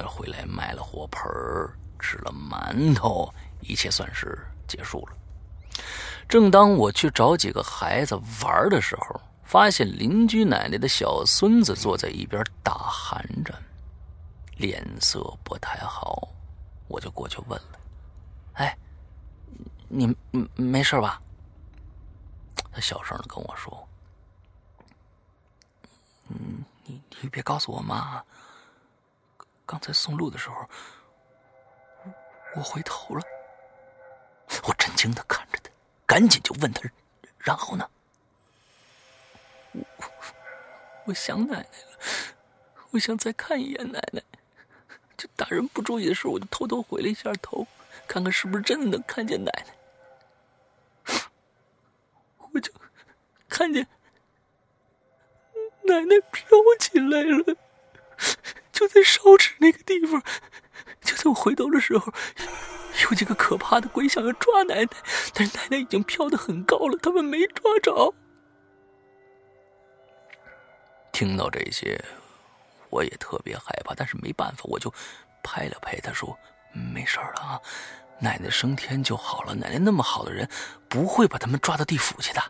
[0.06, 5.82] 回来买了火盆儿，吃了馒头，一切算是结束了。
[6.28, 13.54] 正当我去找几个孩子玩的时候，发现邻居奶奶的小孙子坐在一边打寒战，
[14.56, 16.28] 脸色不太好，
[16.86, 17.78] 我就过去问了
[18.54, 18.76] ：“哎，
[19.88, 20.14] 你
[20.54, 21.20] 没事吧？”
[22.72, 23.88] 他小声的跟我说
[26.30, 28.22] ：“嗯，你你别告诉我妈。
[29.66, 30.68] 刚才送路的时候，
[32.56, 33.22] 我回头了。”
[34.64, 35.70] 我震惊的看着他，
[36.06, 36.82] 赶紧就问他
[37.38, 37.88] ：“然后呢？”
[39.72, 39.84] 我
[41.04, 41.98] 我想奶奶了，
[42.90, 44.22] 我想再看一眼奶奶。
[45.16, 47.66] 就大人不注意的时候，我就偷偷回了一下头，
[48.06, 49.74] 看看是不是真的能看见奶奶。
[52.58, 52.72] 我就
[53.48, 53.86] 看见
[55.84, 57.56] 奶奶飘起来了，
[58.72, 60.22] 就在烧纸那个地方。
[61.00, 62.12] 就在我回头的时候，
[63.04, 64.88] 有几个可怕的鬼想要抓奶奶，
[65.32, 68.12] 但是奶奶已经飘得很高了，他们没抓着。
[71.12, 71.98] 听到这些，
[72.90, 74.92] 我也特别害怕，但是没办法，我就
[75.42, 76.38] 拍了拍他，说
[76.92, 77.60] ：“没事了啊，
[78.20, 79.54] 奶奶升天就好了。
[79.54, 80.48] 奶奶那么好的人，
[80.88, 82.42] 不会把他们抓到地府去的。”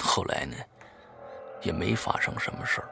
[0.00, 0.56] 后来呢，
[1.62, 2.88] 也没发生什么事儿，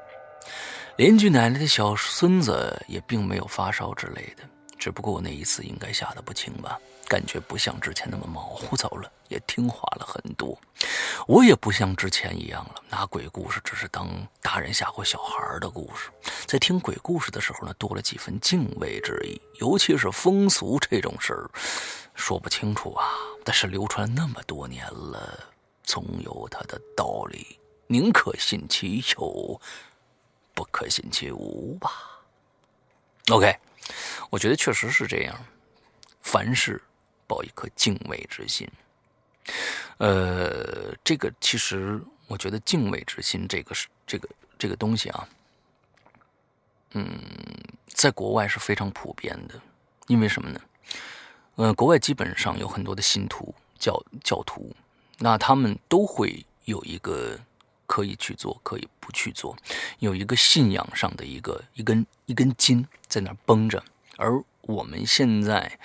[0.97, 4.43] 邻居奶奶的小孙子也并没有发烧之类的。
[4.79, 6.79] 只不过我那一次应该吓得不轻吧，
[7.11, 10.57] 感觉不像之前那么毛乎走了，也听话了很多。
[11.27, 14.09] 我也不像之前一样了，拿鬼故事只是当
[14.41, 16.09] 大人吓唬小孩的故事。
[16.47, 19.43] 在听鬼故事的时候呢，多了几分敬畏之意。
[19.59, 21.51] 尤其是风俗这种事儿，
[22.15, 23.05] 说不清楚啊，
[23.45, 25.37] 但是流传那么多年了，
[25.83, 27.59] 总有它的道理。
[27.89, 29.61] 宁可信其有，
[30.55, 31.91] 不可信其无吧。
[33.31, 33.53] OK。
[34.31, 35.37] 我觉得确实是这样，
[36.23, 36.81] 凡事
[37.31, 38.69] 抱一颗敬畏之心。
[39.99, 45.29] 呃，这个其实我觉得敬畏之心这个是这个这个东西啊，
[46.95, 47.07] 嗯，
[47.87, 49.55] 在国外是非常普遍的。
[50.09, 50.61] 因为什么呢？
[51.55, 54.75] 呃，国外基本上有很多的信徒教教徒，
[55.19, 57.39] 那他们都会有一个
[57.87, 59.57] 可以去做，可以不去做，
[60.01, 63.83] 有一个信仰上的一个一根一根筋在那绷着。
[64.17, 65.79] 而我们现在，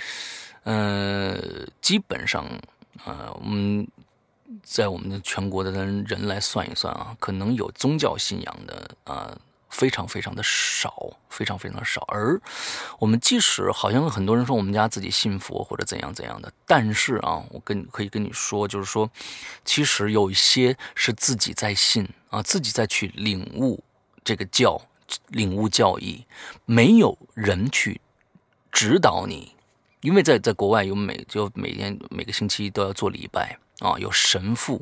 [0.66, 1.38] 呃，
[1.80, 2.44] 基本上，
[3.06, 3.88] 呃，我们
[4.64, 9.38] 在我们的全国的人来算一算啊，可能有宗教信仰的啊，
[9.70, 12.02] 非常非常的少，非常非常的少。
[12.08, 12.42] 而
[12.98, 19.08] 我们即使好像很多人说我们家自己信佛或者怎样怎样的，但是啊，我跟可以跟你说，就是说，
[19.64, 23.84] 其实有一些是自己在信啊，自己在去领悟
[24.24, 24.82] 这个教，
[25.28, 26.26] 领悟教义，
[26.66, 28.02] 没有人去。
[28.72, 29.55] 指导你，
[30.06, 34.80] 因为在在国外有每就每天每个星期都要做礼拜啊，有神父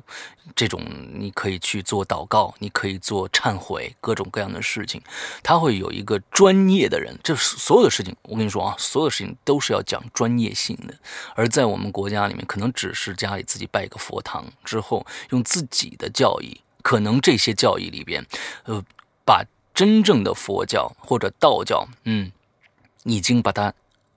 [0.54, 0.82] 这种，
[1.14, 5.02] 你可以去做祷告，你可以做忏悔，各种各样的事情，
[5.42, 7.18] 他会有一个专业的人。
[7.24, 10.94] 这所有的事情，我跟你说啊，所有的事情都是要讲专业性的。
[11.36, 18.24] 而在我们国家里面，可能只是家里自己拜一个佛堂之后，用自己的教义，可能这些教义里边，
[18.66, 18.84] 呃，
[19.26, 22.30] 把真正的佛教或者道教，嗯，
[23.06, 23.74] 已经把它。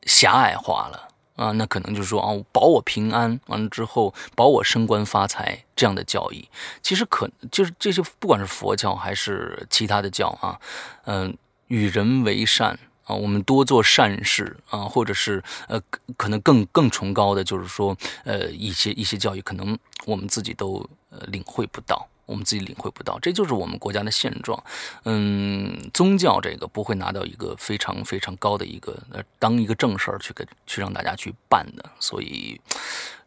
[0.07, 6.49] 狭隘化了啊，那可能就是说啊，保我平安，完了之后保我升官发财这样的教义，
[6.81, 10.59] 其实可就是这些，不管是佛教还是其他的教啊，
[11.05, 15.79] 嗯，与人为善啊，我们多做善事啊，或者是呃，
[16.17, 22.09] 可能更更崇高的就是说，呃，一些一些教育，可能我们自己都呃领会不到。
[22.27, 24.63] 我们自己领会不到，这就是我们国家的现状。
[25.05, 32.61] 嗯，宗教这个不会拿到一个非常非常高的一个呃当一个正事儿去给去让大家去办的，所以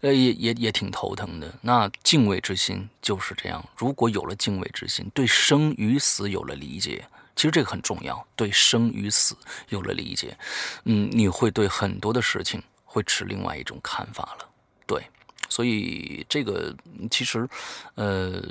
[0.01, 1.51] 呃也也也挺头疼的。
[1.61, 7.07] 那敬畏之心就是这样，如果有了敬畏之心，对生与死有了理解，
[7.37, 8.27] 其实这个很重要。
[8.35, 9.33] 对生与死
[9.69, 10.37] 有了理解，
[10.83, 14.49] 嗯，你会对很多的事情会持另外一种看法了。
[14.85, 15.01] 对，
[15.47, 16.75] 所以这个
[17.09, 17.47] 其实
[17.95, 18.43] 呃。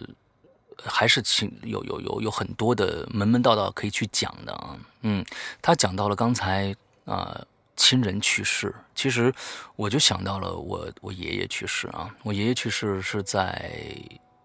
[0.85, 5.25] 还是请有有有有很多的门门道道可以去讲的啊，嗯，
[5.61, 6.73] 他讲到了刚才
[7.05, 7.45] 啊
[7.77, 9.35] 亲人去世，其实
[9.75, 13.73] 我就想到了我我爷爷去世啊，我爷爷去世是在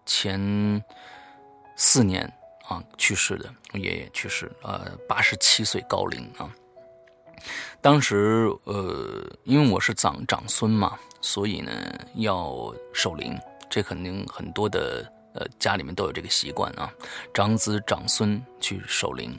[0.04, 0.82] 前
[1.76, 2.30] 四年
[2.68, 6.50] 啊去世的，我爷爷去世呃八十七岁高龄啊，
[7.80, 11.70] 当时呃因为我是长长孙嘛，所以呢
[12.16, 13.38] 要守灵，
[13.70, 15.08] 这肯定很多的。
[15.34, 16.92] 呃，家里面都有这个习惯啊，
[17.32, 19.38] 长子长孙去守灵。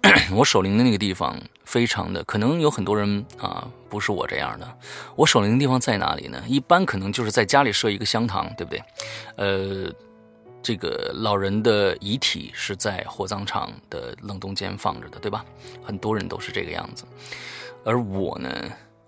[0.32, 4.78] 我守灵的那个地方非常的，可能有很多人啊，不是我这样的。
[5.16, 6.40] 我守灵的地方在哪里呢？
[6.46, 8.82] 一般可能就是在家里设一个香堂，对不对？
[9.36, 9.92] 呃，
[10.62, 15.44] 这个老人的遗体是在火葬场的冷冻间放着的，对吧？
[15.82, 17.04] 很多人都是这个样子。
[17.84, 18.50] 而我呢，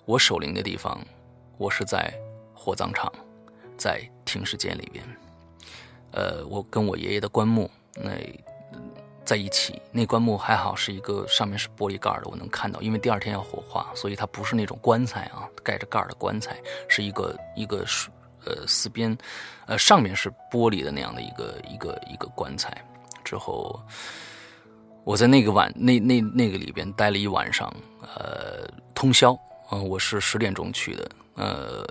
[0.04, 1.00] 我守灵的地方，
[1.56, 2.12] 我是在
[2.52, 3.12] 火葬场，
[3.76, 5.04] 在停尸间里边。
[6.12, 8.10] 呃，我跟我爷爷的棺木那
[9.24, 17.84] 在一起，那棺木还好是一个上面是玻璃盖的，我能看到，因为第二天要火化，所以它不是那种棺材啊，盖着盖的棺材，是一个一个
[18.44, 19.16] 呃四边，
[19.66, 22.84] 呃上面是玻璃的那样的一个一个一个棺材。
[23.22, 23.80] 之后，
[25.04, 27.72] 我在那个晚那那那个里边待了一晚上，
[28.16, 29.38] 呃，通宵，
[29.70, 31.86] 嗯，我是十点钟去的，呃，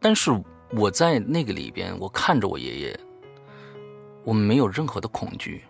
[0.00, 0.32] 但是
[0.76, 3.00] 我在那个里边，我看着我爷爷，
[4.24, 5.64] 我没有任何的恐惧。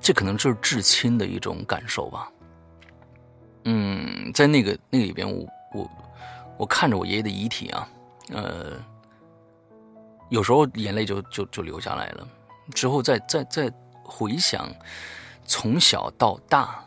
[0.00, 2.30] 这可能就是至亲的一种感受吧。
[3.64, 5.90] 嗯，在那个那个里边，我我
[6.58, 7.88] 我看着我爷爷的遗体啊，
[8.30, 8.72] 呃，
[10.28, 12.28] 有时候眼泪就就就流下来了。
[12.74, 13.72] 之后再再再
[14.04, 14.68] 回想，
[15.46, 16.84] 从小到大，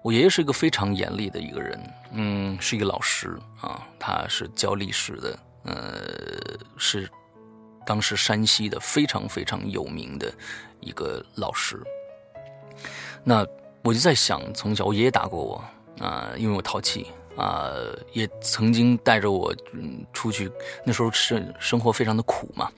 [0.00, 7.08] 我爷爷是一个非常严厉的一个人，嗯，是一个老师啊，他是教历史的，呃，是
[7.84, 10.32] 当时山西的非常非常有名的
[10.80, 11.80] 一个老师。
[13.22, 13.46] 那
[13.82, 17.72] 我就在想，从小我爷爷打过我啊，因为我淘气啊，
[18.12, 20.50] 也曾经带着我嗯出去，
[20.84, 22.70] 那时候生生活非常的苦嘛，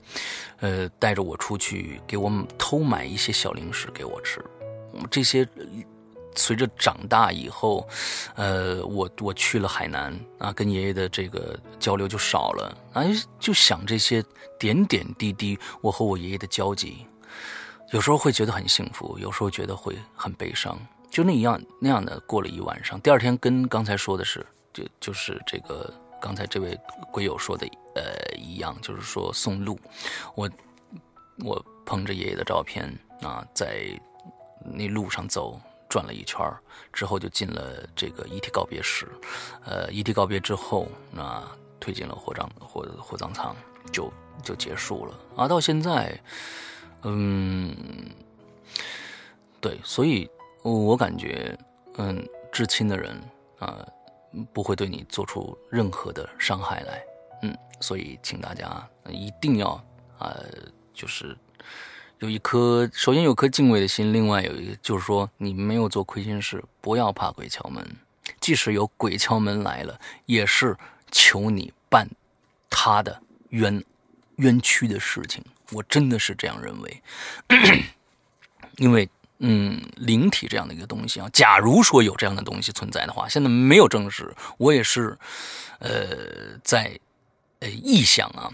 [0.59, 4.43] 呃，带着我出去给我偷买一些小零食给我吃，
[5.11, 5.47] 这些
[6.35, 7.87] 随着长大以后，
[8.35, 14.23] 呃，我我去了海南啊，跟爷爷的这个交流就少了，哎，就想这些
[14.57, 17.05] 点点滴滴，我和我爷爷的交集。
[17.91, 23.01] 有时候会觉得很幸福，有时候觉得会很悲伤，就那样那样的过了一晚上。
[23.01, 26.79] 第二天跟刚才说的是，就就是这个刚才这位
[27.11, 27.65] 鬼友说的，
[27.95, 29.79] 呃，一样，就是说送路。
[30.35, 30.47] 我
[31.43, 32.87] 我捧着爷爷的照片
[33.23, 33.99] 啊，在
[34.63, 36.39] 那路上走，转了一圈
[36.93, 39.07] 之后就进了这个遗体告别室。
[39.65, 41.43] 呃，遗体告别之后，那
[41.79, 43.55] 推进了火葬火火葬场，
[43.91, 44.09] 就
[44.43, 45.19] 就结束了。
[45.35, 46.17] 啊，到现在。
[47.03, 47.73] 嗯，
[49.61, 50.29] 对，所以
[50.63, 51.57] 我感觉，
[51.95, 53.17] 嗯，至亲的人
[53.59, 53.87] 啊，
[54.51, 57.03] 不会对你做出任何的伤害来，
[57.43, 59.81] 嗯，所以请大家一定要
[60.17, 60.35] 啊，
[60.93, 61.37] 就是
[62.19, 67.85] 有一颗，首先有颗敬畏的心，另外有一个就是说，你没有做亏心事，不要怕鬼敲门，
[68.41, 70.75] 即使有鬼敲门来了，也是
[71.11, 72.09] 求你办
[72.69, 73.81] 他的冤
[74.35, 75.43] 冤屈的事情。
[75.71, 77.01] 我真的是这样认为，
[78.77, 85.17] 因为嗯，灵体这样的一个东西啊，假如说有这样的东西存在的话，现在没有证实，我也是
[85.79, 86.99] 呃在
[87.59, 88.51] 呃臆想啊，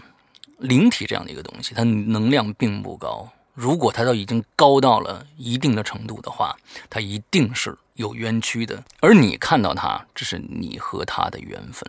[0.58, 3.28] 灵体这样的一个东西，它能量并不高。
[3.56, 6.54] 如果他都已经高到了一定的程度的话，
[6.90, 8.84] 他一定是有冤屈的。
[9.00, 11.88] 而你看到他，这是你和他的缘分，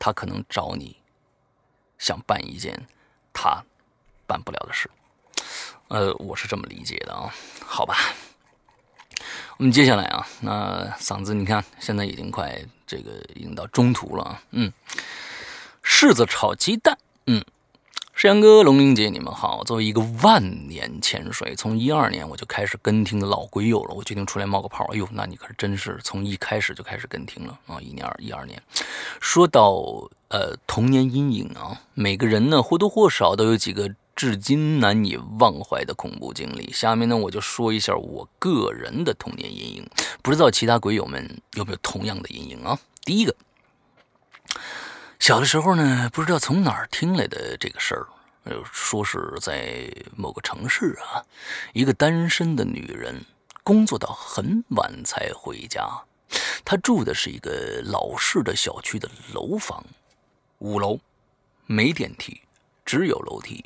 [0.00, 0.96] 他可能找你
[1.96, 2.86] 想办一件。
[3.32, 3.64] 他
[4.26, 4.90] 办不了的事，
[5.86, 7.32] 呃，我是这么理解的啊。
[7.64, 7.96] 好吧，
[9.56, 14.42] 我们接下来啊，那嗓子你看现在已经快这个已经到中途了啊。
[14.50, 14.70] 嗯，
[15.84, 17.42] 柿子炒鸡蛋，嗯，
[18.20, 19.64] 石阳哥、龙玲姐，你们好。
[19.64, 24.84] 作为一个万年潜水，从一二年我就开始跟听的老鬼友了，我决定出来冒个泡。
[24.92, 27.80] 哎呦，那你可是真是从一开始就开始跟听了啊！
[27.80, 28.62] 一年二一二年，
[29.22, 29.82] 说到。
[30.28, 36.70] 呃，童年阴影啊，每个人呢或多或少都有几个至今难以忘怀的恐怖经历。
[36.70, 39.90] 下面呢，我就说一下我个人的童年阴影，
[40.20, 42.78] 不知道其他鬼友们有没有同样的阴影啊？
[43.02, 43.34] 第一个，
[45.20, 48.08] 小的时候呢，不知道从哪儿听来的这个事儿，
[48.44, 51.22] 呃，说是在某个城市啊，
[51.74, 53.22] 一个单身的女人
[53.62, 55.86] 工作到很晚才回家，
[56.64, 59.84] 她住的是一个老式的小区的楼房。
[60.58, 60.98] 五楼，
[61.66, 62.40] 没电梯，
[62.86, 63.62] 只有楼梯。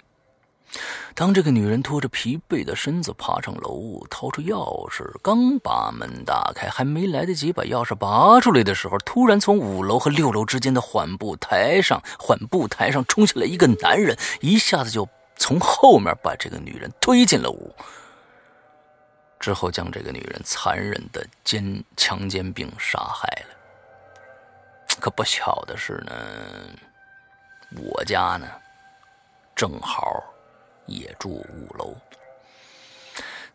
[1.14, 17.72] 当这个女人拖着疲惫的身子爬上楼，掏出钥匙，刚把门打开，还没来得及把钥匙拔出来的时候，突然从五楼和六楼之间的缓步台上，缓步台上冲下来一个男人，一下子就从后面把这个女人推进了屋，
[19.38, 23.54] 之后将这个女人残忍的奸强奸并杀害了。
[25.00, 26.12] 可不巧的是呢，
[27.76, 28.48] 我家呢，
[29.54, 30.22] 正好
[30.86, 31.94] 也住五楼。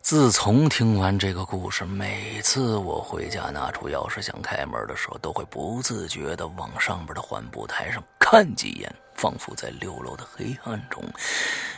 [0.02, 11.04] 自从听完这个故事，每次我回家拿出钥匙想开门的时候，都会不自觉的往上边的缓步台上看几眼，仿佛在六楼的黑暗中，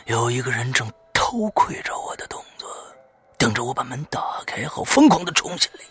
[0.05, 2.69] 有一个人正偷窥着我的动作，
[3.37, 5.81] 等着我把门打开后疯狂的冲下来。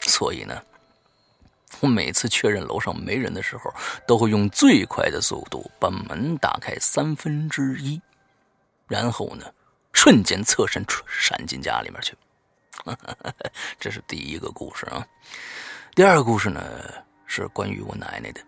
[0.00, 0.60] 所以呢，
[1.78, 3.72] 我每次确认楼上没人的时候，
[4.04, 8.00] 都会用最快的速度把门打开三分之一，
[8.90, 9.46] 然后呢，
[9.92, 12.12] 瞬间侧身闪进家里面去。
[13.78, 15.06] 这是第一个故事啊。
[15.94, 16.60] 第二个故事呢，
[17.24, 18.40] 是关于我奶奶的。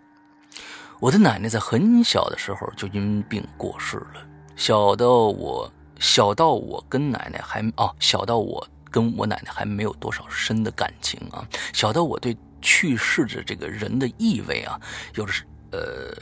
[1.00, 4.26] 我的奶奶在很小的时候就因病过世了，
[4.56, 14.80] 小到我小到我跟奶奶还哦，小到我跟我奶奶还没有多少深的感情啊，小到我对去世的这个人的意味啊，
[15.14, 15.32] 有着
[15.72, 16.14] 呃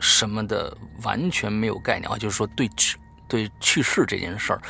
[0.00, 2.68] 什么的完全没有概念啊，就是说对
[3.28, 4.60] 对去世这件事儿，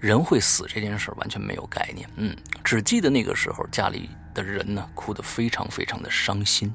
[0.00, 6.72] 人会死这件事儿完全没有概念，嗯，只记得那个时候家里的人呢哭得非常非常的伤心。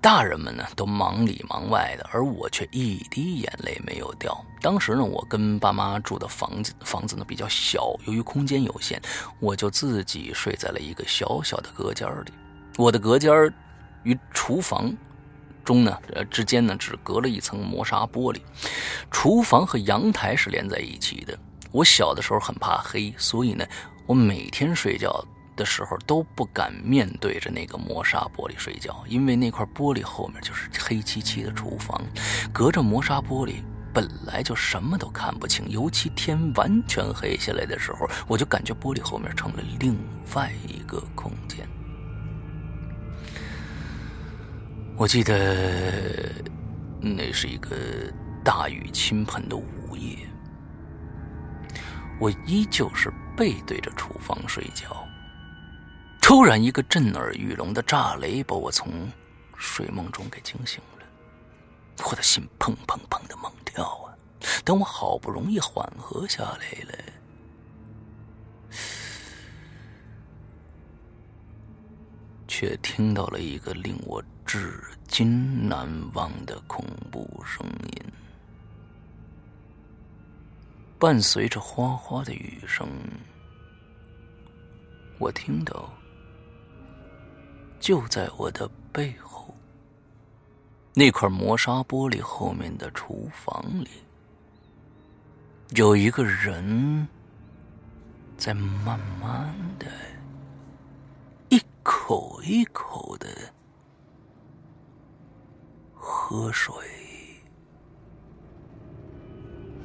[0.00, 4.36] 大人们呢都忙里忙外的，而我却一滴眼泪没有掉。
[4.60, 9.00] 当时呢，我跟爸妈住的房子，房子呢比较小，由于空间有限，
[9.38, 12.32] 我就自己睡在了一个小小的隔间里。
[12.76, 13.32] 我的隔间
[14.02, 14.92] 与厨房
[15.64, 18.40] 中呢，呃之间呢只隔了一层磨砂玻璃，
[19.10, 21.38] 厨房和阳台是连在一起的。
[21.70, 23.64] 我小的时候很怕黑，所以呢，
[24.06, 25.24] 我每天睡觉。
[25.54, 32.00] 的时候都不敢面对着那个磨砂玻璃睡觉，因为那块玻璃后面就是黑漆漆的厨房，
[32.54, 33.56] 隔着磨砂玻璃
[33.92, 39.94] 本来就什么都看不清，尤其天完全黑下来的时候，我就感觉玻璃后面成了另
[40.34, 41.68] 外一个空间。
[45.02, 46.30] 我记得
[47.00, 47.76] 那是一个
[48.44, 50.16] 大雨倾盆的午夜，
[52.20, 55.04] 我依旧是背对着厨房睡觉。
[56.20, 59.10] 突然，一个震耳欲聋的炸雷把我从
[59.56, 61.04] 睡梦中给惊醒了，
[62.08, 64.14] 我的心砰砰砰的猛跳啊！
[64.64, 66.94] 等我好不容易缓和下来了，
[72.46, 78.04] 却听到了一个令我至今难忘的恐怖声音，
[80.98, 82.88] 伴随着哗哗的雨声，
[85.18, 85.92] 我听到。
[87.80, 89.52] 就在我的背后，
[90.94, 93.88] 那块磨砂玻璃后面的厨房里，
[95.70, 97.08] 有一个人
[98.36, 99.86] 在慢慢的
[101.48, 103.51] 一口一口的
[106.04, 106.74] 喝水，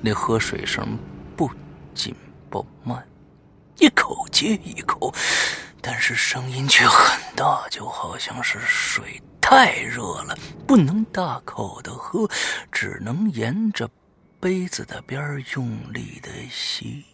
[0.01, 0.97] 那喝水声
[1.35, 1.47] 不
[1.93, 2.15] 紧
[2.49, 3.07] 不慢，
[3.77, 5.13] 一口接一口。
[5.79, 12.27] 但是声音却很大，就好像是水太热了，不能大口的喝，
[12.71, 13.87] 只能沿着
[14.39, 15.21] 杯子的边
[15.53, 17.05] 用力的吸。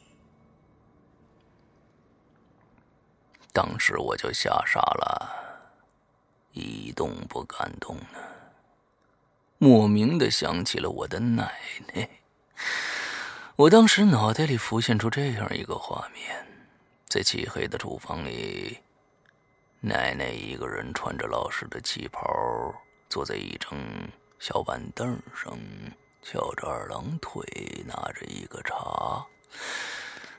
[3.51, 5.29] 当时我就吓傻了，
[6.53, 8.32] 一动不敢动呢。
[9.63, 11.49] 莫名的想起了我的奶
[11.93, 12.09] 奶，
[13.55, 16.35] 我当时脑袋里浮现出这样一个画面。
[17.07, 18.77] 在漆黑的厨房里，
[19.79, 22.21] 奶奶一个人穿着老式的旗袍，
[23.07, 23.79] 坐在一张
[24.37, 25.57] 小板凳上，
[26.21, 27.41] 翘着二郎腿，
[27.87, 29.25] 拿着一个茶，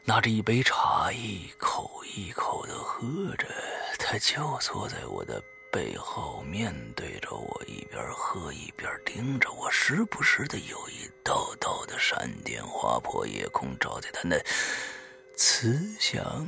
[0.04, 3.46] 拿着一杯茶，一口一口的喝着。
[3.98, 5.42] 她就坐在我的
[5.74, 14.36] 背后，面对着我，一边喝一边盯着我，时不时的有一道道的闪电划破夜空，照在他那。
[15.36, 16.46] 慈祥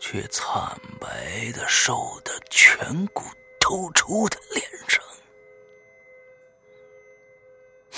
[0.00, 3.22] 却惨白的、瘦的、颧骨
[3.60, 5.00] 突出的脸上，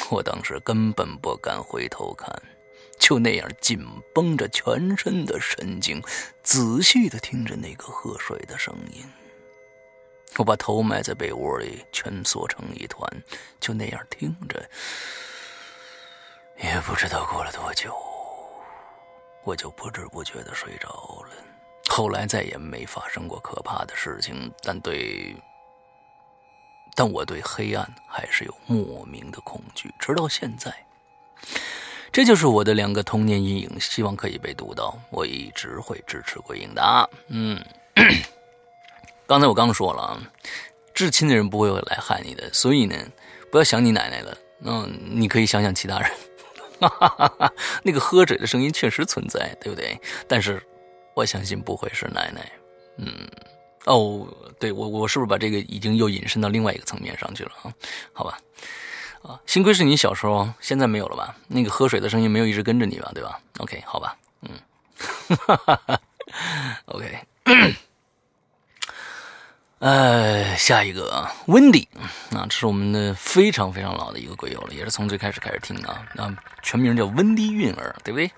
[0.13, 2.31] 我当时根本不敢回头看，
[2.99, 3.83] 就那样紧
[4.15, 6.03] 绷着全身的神经，
[6.43, 9.03] 仔细的听着那个喝水的声音。
[10.39, 13.11] 我把头埋在被窝里，蜷缩成一团，
[13.61, 14.71] 就那样听着，
[16.63, 17.93] 也不知道过了多久。
[19.43, 20.89] 我就不知不觉的睡着
[21.29, 21.31] 了。
[21.89, 25.35] 后来再也没发生过可怕的事情，但对，
[26.95, 30.73] 但我对黑暗还是有莫名的恐惧，直到现在。
[32.13, 34.97] 这就是我的两个童年阴影，希望可以被读到。
[35.11, 37.09] 我一直会支持鬼影的啊。
[37.29, 37.61] 嗯，
[39.29, 40.19] 刚才我刚说了啊，
[40.95, 42.97] 至亲的人不会来害你的，所以呢，
[43.53, 44.35] 不要想你奶奶了。
[44.65, 46.11] 嗯，你可以想想其他人。
[46.81, 47.53] 哈哈哈
[47.83, 50.01] 那个喝水的声音确实存在，对不对？
[50.27, 50.63] 但是，
[51.15, 52.51] 我相信不会是奶奶。
[52.97, 53.29] 嗯，
[53.85, 54.27] 哦，
[54.59, 57.75] 对我，我是不是把这个已经又引申到另外一个层面上去了啊？
[58.15, 58.39] 好吧，
[59.21, 61.37] 啊，幸亏是你小时候，现在没有了吧？
[61.49, 63.13] 那个喝水的声音没有一直跟着你吧？
[63.15, 64.51] 对吧？OK，好吧，嗯，
[65.37, 66.01] 哈哈哈
[66.87, 67.19] ，OK。
[69.81, 71.87] 呃，下一个啊，Wendy，
[72.37, 76.05] 啊，这是我们的非常非常老的一个鬼友了，也是从最开始开始听的啊。
[76.15, 78.29] 那全名叫温迪韵儿，对不对？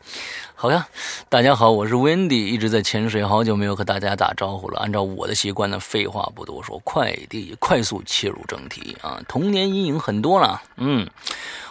[0.55, 0.87] 好呀，
[1.31, 4.81] 大家好，我是 Wendy，一直在潜水，好久没有和大家打招呼了。
[4.81, 9.19] 按照我的习惯呢，废话不多说，快递快速切入正题啊。
[9.27, 11.09] 童年阴影很多了，嗯，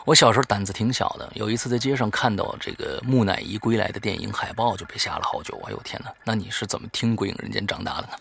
[0.04, 5.62] 我小时候胆子挺小的，有一次在街上看到这个木乃伊归来的电影海报，就被吓了好久。
[5.68, 8.14] 哎呦天哪，那你是怎么听《鬼影人间》长大的呢？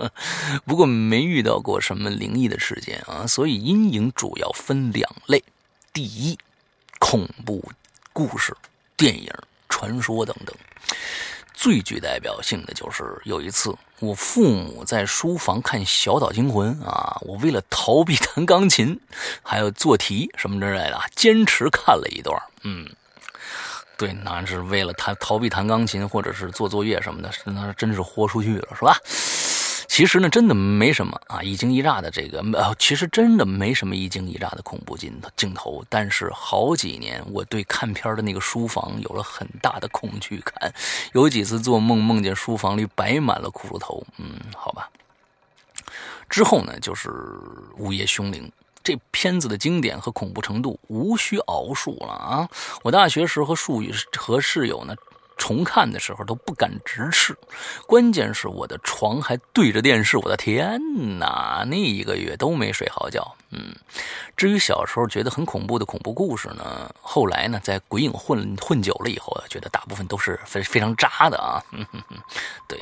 [0.64, 5.42] 不过没遇到过什么灵异的事件啊，所以阴影主要分两类：
[5.92, 6.38] 第一，
[6.98, 7.72] 恐怖
[8.12, 8.56] 故事、
[8.96, 9.30] 电影、
[9.68, 10.54] 传说等等。
[11.54, 19.00] 最具代表性的就是有一次，我父母在书房看《小岛惊魂》啊，我为了逃避弹钢琴，
[19.42, 22.40] 还有做题什么之类的，坚持看了一段。
[22.62, 22.86] 嗯。
[23.96, 28.98] 对，那是为了弹逃避弹钢琴，或者是做作业什么的，那真是豁出去了，是吧？
[29.88, 35.82] 其实呢，真的没什么啊，一惊一乍的这个，呃，其实真的没什么一惊一乍的恐怖镜镜头。
[35.88, 40.70] 但是好几年，我对看片的那个书房有了很大的恐惧感，
[41.14, 44.06] 有几次做梦梦见书房里摆满了骷髅头。
[44.18, 44.90] 嗯，好吧。
[46.28, 47.08] 之后呢，就是
[47.78, 48.42] 《午夜凶铃》。
[48.86, 52.48] 这片子的经典和恐怖程度无需熬述了啊！
[52.84, 54.94] 我大学时和数语和室友呢
[55.36, 57.36] 重看的时候都不敢直视，
[57.88, 60.80] 关键是我的床还对着电视，我的天
[61.18, 61.64] 哪！
[61.66, 63.36] 那一个月都没睡好觉。
[63.50, 63.74] 嗯，
[64.36, 71.60] 至于小时候觉得很恐怖的恐怖故事呢，后来呢在鬼影混混久了以后，觉得大部分都是非非常渣的啊。
[72.68, 72.78] 对。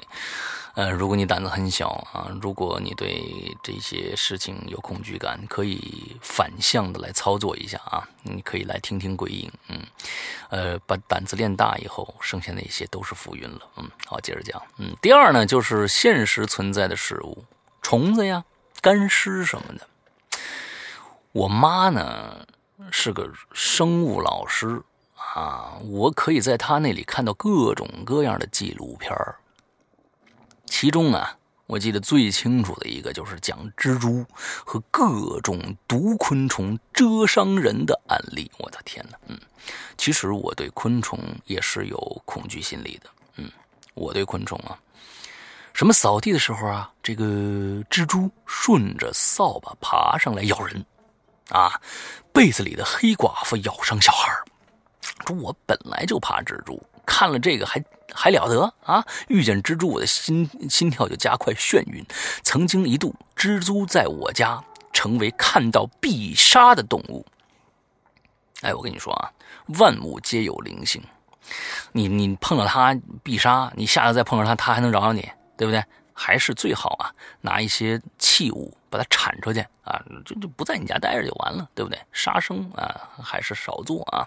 [0.74, 8.08] 呃，如果你胆子很小啊，如果你对这些事情有恐惧感，可以反向的来操作一下啊。
[8.24, 9.80] 你可以来听听鬼影，嗯，
[10.48, 13.60] 呃，把胆子练大以后，剩下那些都是浮云了。
[13.76, 14.60] 嗯，好，接着讲。
[14.78, 17.44] 嗯，第二呢，就是现实存在的事物，
[17.80, 18.44] 虫子呀、
[18.80, 19.86] 干尸什么的。
[21.30, 22.44] 我妈呢
[22.90, 24.82] 是个生物老师
[25.16, 29.36] 啊，我可以在她那里看到各种各样的纪录片儿。
[30.66, 31.36] 其中啊，
[31.66, 34.24] 我记得最清楚的一个就是讲蜘蛛
[34.64, 35.58] 和各种
[35.88, 38.50] 毒昆虫蛰伤人的案例。
[38.58, 39.38] 我的天哪，嗯，
[39.96, 43.50] 其实我对昆虫也是有恐惧心理的，嗯，
[43.94, 44.78] 我对昆虫啊，
[45.72, 47.24] 什么扫地的时候啊，这个
[47.88, 50.84] 蜘蛛顺着扫把爬上来咬人，
[51.50, 51.80] 啊，
[52.32, 54.32] 被子里的黑寡妇咬伤小孩
[55.26, 56.82] 说我本来就怕蜘蛛。
[57.06, 57.78] 看了这个还
[58.12, 59.04] 还了得啊！
[59.28, 62.04] 遇见蜘蛛，我的心心跳就加快眩晕。
[62.42, 67.24] 曾经一度，蜘蛛在我家成为看到必杀的动物。
[68.62, 69.30] 哎，我跟你说啊，
[69.78, 71.02] 万物皆有灵性，
[71.92, 75.84] 你你碰到它必杀，你下次再碰到它，它还能饶了你，对不对？
[76.16, 81.98] 还是最好啊，拿一些器物把它铲出去啊，就就不在你家待着就完了，对不对？
[82.12, 84.24] 杀生啊，还是少做啊。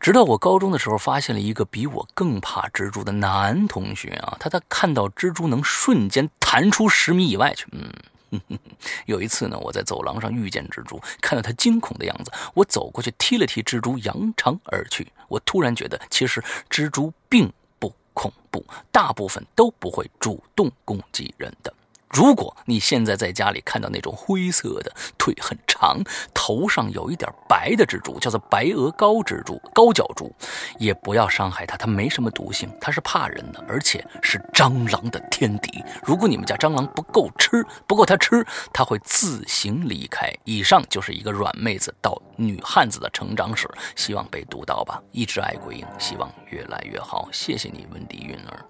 [0.00, 7.66] 直到我高中的时候，发现了一个比我更怕蜘蛛的男同学啊，他他看到蜘蛛能瞬间弹出十米以外去。
[7.72, 8.40] 嗯，
[9.06, 15.10] 有一次呢，我在走廊上遇见蜘蛛，看到他惊恐的样子，我走过去踢了踢蜘蛛，扬长而去。
[15.28, 21.72] 我突然觉得，其实蜘蛛并不恐怖，大部分都不会主动攻击人的。
[22.14, 26.00] 如果你现在在家里看到那种灰色的、腿很长、
[26.32, 30.32] 头上有一点白的蜘蛛，叫做白额高蜘蛛、高脚蛛，
[30.78, 35.82] 也不要伤害它，它没什么毒性，它是怕人的，而且是蟑螂的天敌。
[36.04, 40.32] 如果你们家蟑螂不够吃，不够它吃，它会自行离开。
[40.44, 45.02] 以上就是一个软妹子到女汉子的成长史，希望被读到吧。
[45.10, 47.28] 一直爱鬼影，希望越来越好。
[47.32, 48.64] 谢谢你，温迪云儿。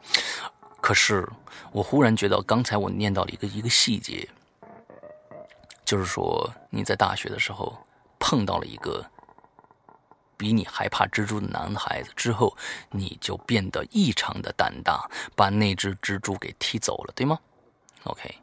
[0.85, 1.27] 可是，
[1.73, 4.29] 我忽然觉得，刚才我念到了一个一个细节，
[5.83, 7.75] 就是说你在大学的时候
[8.19, 9.03] 碰到了一个
[10.37, 12.55] 比你害怕蜘蛛的男孩子之后，
[12.91, 17.39] 你就变得异常的胆大，把那只蜘蛛给踢走了，对吗
[18.03, 18.35] ？OK，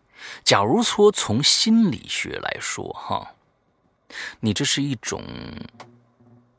[0.44, 3.36] 假如说从心理学来说，哈，
[4.40, 5.22] 你这是一种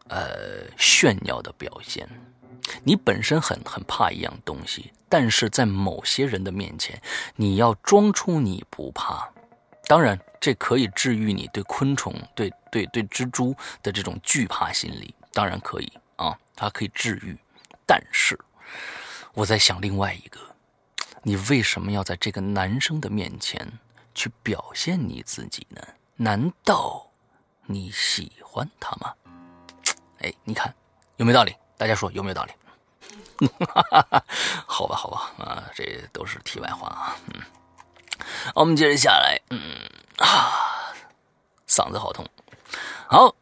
[0.06, 2.08] 呃炫耀的表现。
[2.84, 7.00] 你本身很很怕一样东西，但是在某些人的面前，
[7.36, 9.28] 你要装出你不怕。
[9.86, 17.36] 当然，这可以治愈你对昆虫、对对对蜘蛛的这种惧怕心理，当然可以啊，它可以治愈。
[17.84, 18.38] 但是，
[19.34, 20.38] 我在想另外一个，
[21.22, 23.70] 你为什么要在这个男生的面前
[24.14, 25.82] 去表现你自己呢？
[26.16, 27.10] 难道
[27.66, 29.12] 你喜欢他吗？
[30.20, 30.72] 哎，你看
[31.16, 31.54] 有没有道理？
[31.76, 32.52] 大家说有没有道理？
[34.66, 37.16] 好吧，好吧，啊，这都是题外话啊。
[37.26, 37.40] 嗯，
[38.54, 39.58] 我们接着下来，嗯
[40.18, 40.94] 啊，
[41.68, 42.24] 嗓子好痛。
[43.08, 43.34] 好，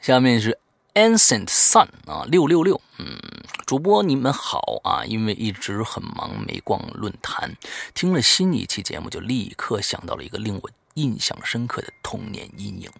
[0.00, 0.58] 下面是
[0.94, 2.80] Ancient Sun 啊，六六六。
[2.98, 3.20] 嗯，
[3.66, 7.54] 主播你们好啊，因为一直很忙没逛论坛，
[7.92, 12.90] 听了新一期节目就立刻想到了一个令我印象深刻的童年阴影。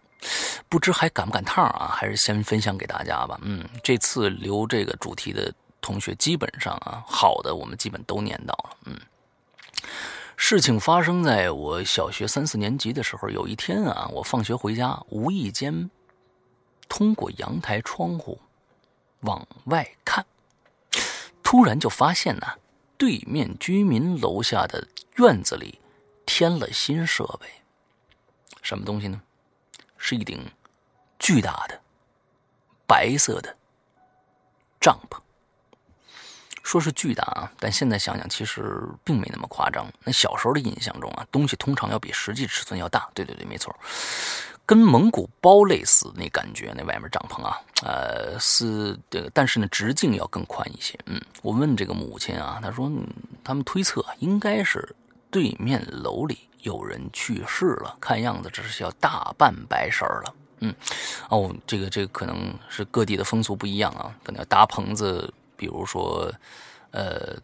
[0.68, 1.88] 不知还赶不赶趟啊？
[1.94, 3.38] 还是先分享给大家吧。
[3.42, 8.76] 嗯，这次留这个主题的同学基本上啊，好的我们基本都念到了。
[8.86, 8.98] 嗯，
[10.36, 13.28] 事情发生在我小学三四年级的时候。
[13.28, 15.90] 有一天啊，我放学回家，无意间
[16.88, 18.40] 通过阳台窗户
[19.20, 20.24] 往外看，
[21.42, 22.46] 突然就发现呢，
[22.96, 25.78] 对面居民楼下的院子里
[26.24, 27.46] 添了新设备。
[28.62, 29.20] 什么东西呢？
[30.04, 30.44] 是一顶
[31.20, 31.80] 巨大的
[32.88, 33.56] 白色的
[34.80, 35.16] 帐篷。
[36.64, 39.86] 说是巨大啊，但现在想想，其实并没那么夸张。
[40.04, 43.08] 那小时候的印象中啊，东西通常要比实际尺寸要大。
[43.14, 43.74] 对对对，没错，
[44.64, 46.72] 跟蒙古包类似那感觉。
[46.76, 50.98] 那外面帐篷啊，呃，是这个，但是呢，直径要更宽一些。
[51.06, 52.90] 嗯，我问这个母亲啊，她说
[53.42, 54.94] 他们推测应该是
[55.30, 56.48] 对面楼里。
[56.62, 60.34] 有人去世了，看样子这是要大办白事儿了。
[60.60, 60.74] 嗯，
[61.28, 66.32] 哦，这个这个可能是各地的风俗不一样啊，可能要搭棚子，比如说，
[66.92, 67.36] 呃，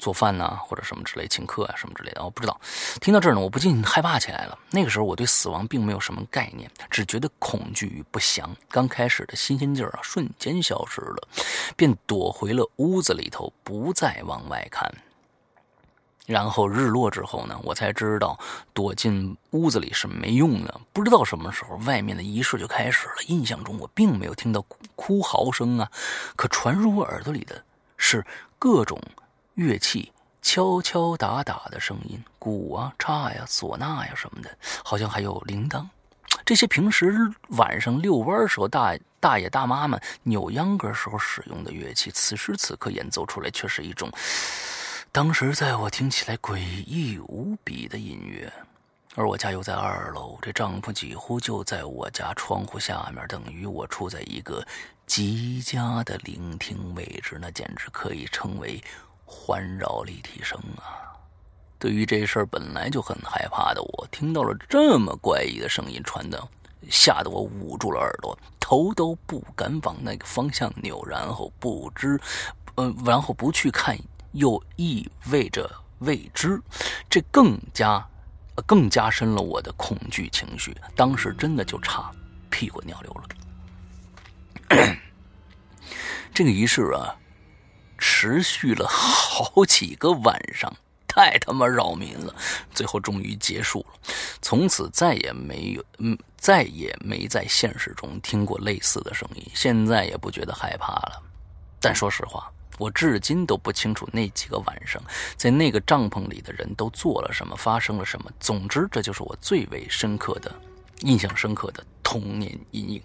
[0.00, 2.24] 做饭呐，或者什么之类，请客啊，什么之类的。
[2.24, 2.60] 我不知道。
[3.00, 4.58] 听到这儿呢，我不禁害怕起来了。
[4.70, 8.56] 那个时候我对死亡并没有什么概念，只觉得恐惧与不祥。
[8.68, 11.28] 刚开始的新鲜劲儿啊，瞬间消失了，
[11.76, 14.92] 便躲回了屋子里头，不再往外看。
[16.26, 18.38] 然后日落之后呢，我才知道
[18.74, 20.80] 躲进屋子里是没用的。
[20.92, 23.14] 不知道什么时候，外面的仪式就开始了。
[23.28, 24.60] 印象中我并没有听到
[24.96, 25.88] 哭嚎声啊，
[26.34, 27.62] 可传入我耳朵里的
[27.96, 28.26] 是
[28.58, 29.00] 各种
[29.54, 30.12] 乐器
[30.42, 34.50] 敲敲打打的声音，鼓啊、叉呀、唢呐呀什么的，
[34.84, 35.86] 好像还有铃铛。
[36.44, 44.10] 这些平时晚上遛弯时候大大爷大妈们扭秧歌时候使用的乐器，此时此刻演奏出来却是一种。
[45.16, 48.52] 当时在我听起来诡异无比的音乐，
[49.14, 54.62] 而我家又在二楼，这帐篷几乎就在我家窗户下面，等于我处在一个
[55.06, 58.78] 极佳的聆听位置，那简直可以称为
[59.24, 61.16] 环绕立体声啊！
[61.78, 66.46] 对于这事儿本来就很害怕的我，听到了这么怪异的声音传的，
[66.90, 72.20] 吓得我捂住了耳朵，头都不敢往那个方向扭，然后不知，
[72.74, 73.98] 呃，然后不去看。
[74.36, 76.60] 又意味着未知，
[77.08, 78.06] 这更加，
[78.66, 80.76] 更加深了我的恐惧情绪。
[80.94, 82.10] 当时真的就差
[82.50, 83.28] 屁滚尿流了。
[86.34, 87.16] 这个仪式啊，
[87.96, 90.70] 持续了好几个晚上，
[91.08, 92.34] 太他妈扰民了。
[92.74, 93.98] 最后终于结束了，
[94.42, 99.50] 从此再也没有，嗯，再也没在现实中听过类似的声音。
[99.54, 101.22] 现在也不觉得害怕了，
[101.80, 102.52] 但说实话。
[102.78, 105.02] 我至今都不清楚那几个晚上，
[105.36, 108.30] 在那个帐篷里的人都做了什么，发生了什么。
[108.38, 110.54] 总之，这就是我最为深刻的、
[111.00, 113.02] 印象深刻的童年阴影。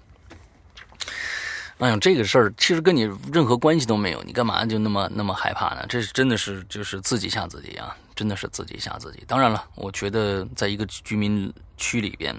[1.80, 5.84] 哎呀，这个事儿其实跟你任何关系都没有，你干嘛就那么那么害怕呢？
[5.90, 7.98] 这是真的是就是自己吓自己啊！
[8.14, 9.24] 真的是自己吓自己。
[9.26, 12.36] 当然了，我觉得在一个居民区里边，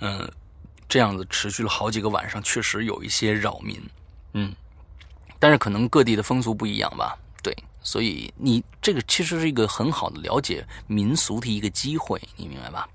[0.00, 0.26] 嗯，
[0.88, 3.78] 这样子持续了好几个晚上，确实有一些扰民。
[4.32, 4.54] 嗯。
[5.40, 12.88] 但是可能各地的风俗不一样吧，对，所以你这个其实是一个很好的了解民俗的一个机会，你明白吧？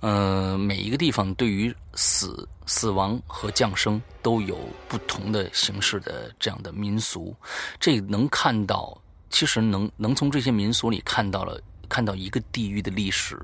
[0.00, 4.58] 呃，每一个地方对于死、死亡和降生都有
[4.88, 7.34] 不同的形式的这样的民俗，
[7.80, 9.00] 这能看到，
[9.30, 11.58] 其实能能从这些民俗里看到了。
[11.90, 13.34] 看到一个地域的历史，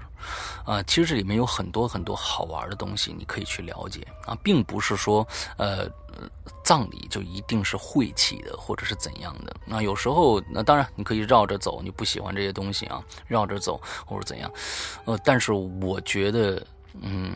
[0.67, 5.27] 啊，其实这里面有很多很多好玩的东西，你可以去了解啊，并不是说，
[5.57, 5.89] 呃，
[6.63, 9.55] 葬礼就一定是晦气的，或者是怎样的。
[9.67, 14.51] 那有时候，那当然你可以绕着走，你不喜欢这些东西啊，绕着走或者怎样，
[15.05, 16.67] 呃，但是我觉得，
[17.01, 17.35] 嗯，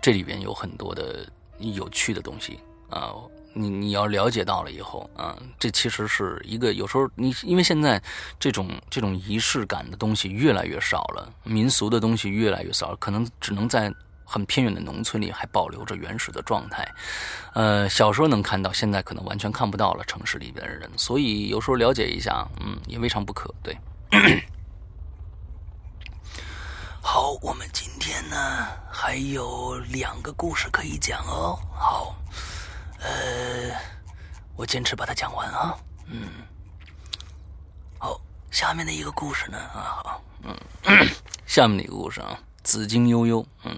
[0.00, 1.26] 这里边有很多的
[1.58, 2.58] 有趣的东西
[2.90, 3.14] 啊。
[3.54, 8.00] 你你要了解到了以后啊，这其实是一个有时候你因为现在
[8.38, 13.92] 这种这种仪式感的东西越来越少了，民俗的东西越来越少，可能只能在
[14.28, 16.86] 很偏远的农村里还保留着原始的状态。
[17.54, 20.04] 呃，小时候能看到，现在可能完全看不到了。
[20.04, 23.52] 城市里边的人，所以有时候了解一下，嗯，也未尝不可。
[23.62, 23.74] 对。
[27.00, 28.36] 好，我们今天呢
[28.92, 31.58] 还有两个故事可以讲哦。
[31.72, 32.14] 好，
[33.00, 33.74] 呃，
[34.54, 35.74] 我坚持把它讲完啊。
[36.06, 36.28] 嗯，
[37.98, 38.20] 好，
[38.50, 40.54] 下面的一个故事呢啊，好，嗯，
[41.46, 42.38] 下面的一个故事啊，
[42.68, 43.46] 紫金悠悠。
[43.64, 43.74] 嗯，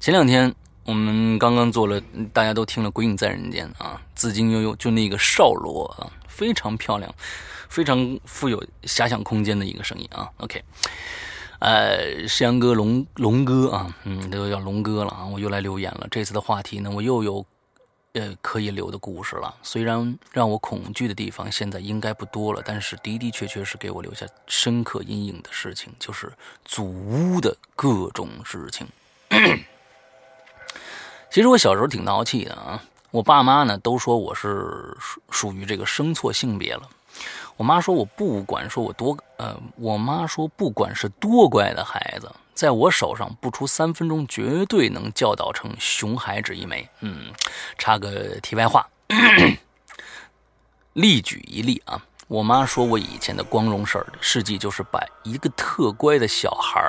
[0.00, 0.52] 前两天
[0.84, 7.14] 我们刚刚做了，大家都听了《鬼影在人间》啊，紫金悠悠就那个少罗啊，非常漂亮，
[7.68, 10.28] 非常富有遐想空间的一个声音啊。
[10.38, 10.60] OK。
[11.60, 16.08] 呃，山羊哥、龙龙哥啊，嗯，都叫龙哥了啊，我又来留言了。
[16.10, 17.46] 这次的话题呢，我又有
[18.14, 19.54] 呃可以留的故事了。
[19.62, 26.32] 虽然让我恐惧的地方现在应该不多了，但是的的确确是给我留下深刻阴影的事情，就是
[26.64, 28.86] 祖屋的各种事情。
[31.30, 36.88] 其实我小时候挺淘气的啊，我爸妈呢都说我是属属于这个生错性别了。
[37.56, 47.32] 我妈说：“我不管说我多呃，我妈说不管是多乖的孩子，在我手上不出三分钟，绝对能教导成熊孩子一枚。”嗯，
[47.78, 48.88] 插个题外话，
[50.94, 52.02] 例举一例啊。
[52.28, 56.80] 我妈说我以前的光荣事儿事迹，就是把一个特乖的小孩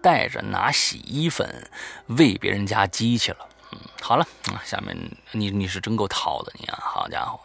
[0.00, 1.68] 带着拿洗衣粉
[2.06, 3.38] 喂别人家鸡去了。
[3.72, 4.24] 嗯，好了，
[4.64, 4.96] 下面
[5.32, 7.40] 你你是真够淘的你啊，好家伙。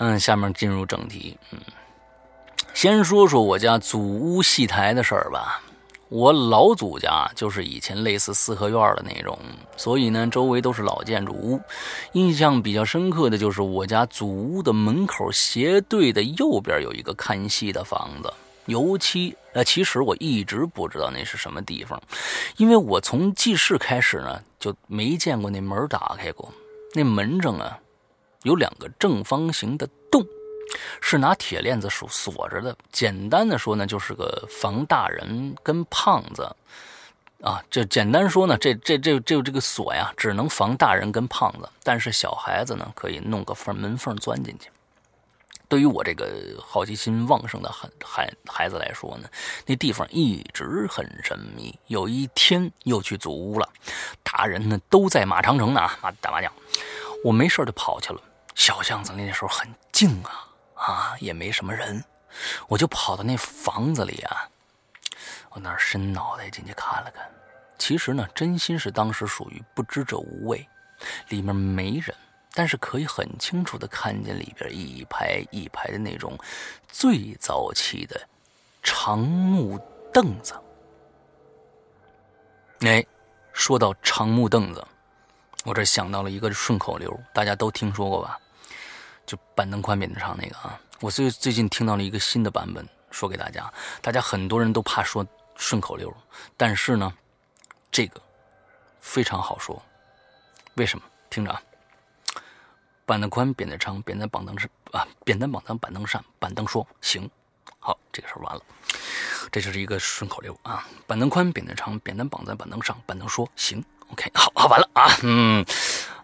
[0.00, 1.36] 嗯，下面进入正题。
[1.52, 1.58] 嗯，
[2.72, 5.62] 先说说我家祖屋戏台的事儿吧。
[6.08, 9.38] 我老祖家就是以前类似四合院的那种，
[9.76, 11.60] 所以呢，周围都是老建筑物。
[12.14, 18.32] 印象比较深刻的就是我家祖屋的门口斜对的右边有一个看戏的房子。
[18.66, 22.00] 尤其呃，其实我一直不知道那是什么地方，
[22.56, 26.50] 因为我从记事开始呢就没见过那门打开过。
[26.94, 27.78] 那门上啊。
[28.42, 30.24] 有两个正方形的洞，
[31.00, 32.74] 是拿铁链子锁锁着的。
[32.90, 36.56] 简单的说呢，就是个防大人跟胖子
[37.42, 37.62] 啊。
[37.70, 44.70] 这简单说呢，这这这这这个锁呀，只能防大人跟胖子，但是小孩子呢，可以弄个缝门缝钻进去。
[45.68, 46.26] 对于我这个
[46.60, 49.28] 好奇心旺盛的孩孩孩子来说呢，
[49.66, 51.78] 那地方一直很神秘。
[51.86, 53.68] 有一天又去祖屋了，
[54.22, 56.52] 大人呢都在马长城呢啊打麻将，
[57.22, 58.20] 我没事就跑去了。
[58.54, 62.04] 小巷子那时候很静啊，啊也没什么人，
[62.68, 64.48] 我就跑到那房子里啊，
[65.50, 67.30] 我那伸脑袋进去看了看。
[67.78, 70.68] 其实呢，真心是当时属于不知者无畏，
[71.28, 72.14] 里面没人，
[72.52, 76.38] 但是可以很清楚的看见里边一排一排的那种
[76.88, 78.20] 最早期的
[78.82, 79.78] 长木
[80.12, 80.54] 凳子。
[82.80, 83.04] 哎，
[83.52, 84.86] 说到长木凳子。
[85.64, 88.38] 我这想到了一个顺口溜，大家都听说过吧？
[89.26, 90.80] 就板凳宽，扁担长那个啊。
[91.00, 93.70] 我最最近听到了一个新的版本，说给大家。
[94.00, 96.12] 大家很多人都怕说顺口溜，
[96.56, 97.12] 但是呢，
[97.90, 98.20] 这个
[99.00, 99.80] 非常好说。
[100.74, 101.04] 为什么？
[101.28, 101.62] 听着啊，
[103.04, 107.30] 板凳宽，扁担长，扁担绑凳上啊，扁担绑在板凳上，板凳说行。
[107.78, 108.62] 好，这个事儿完了。
[109.52, 110.86] 这就是一个顺口溜啊。
[111.06, 113.84] 板凳宽，扁担长，扁担绑在板凳上，板凳说行。
[114.12, 115.64] OK，好好完了啊，嗯，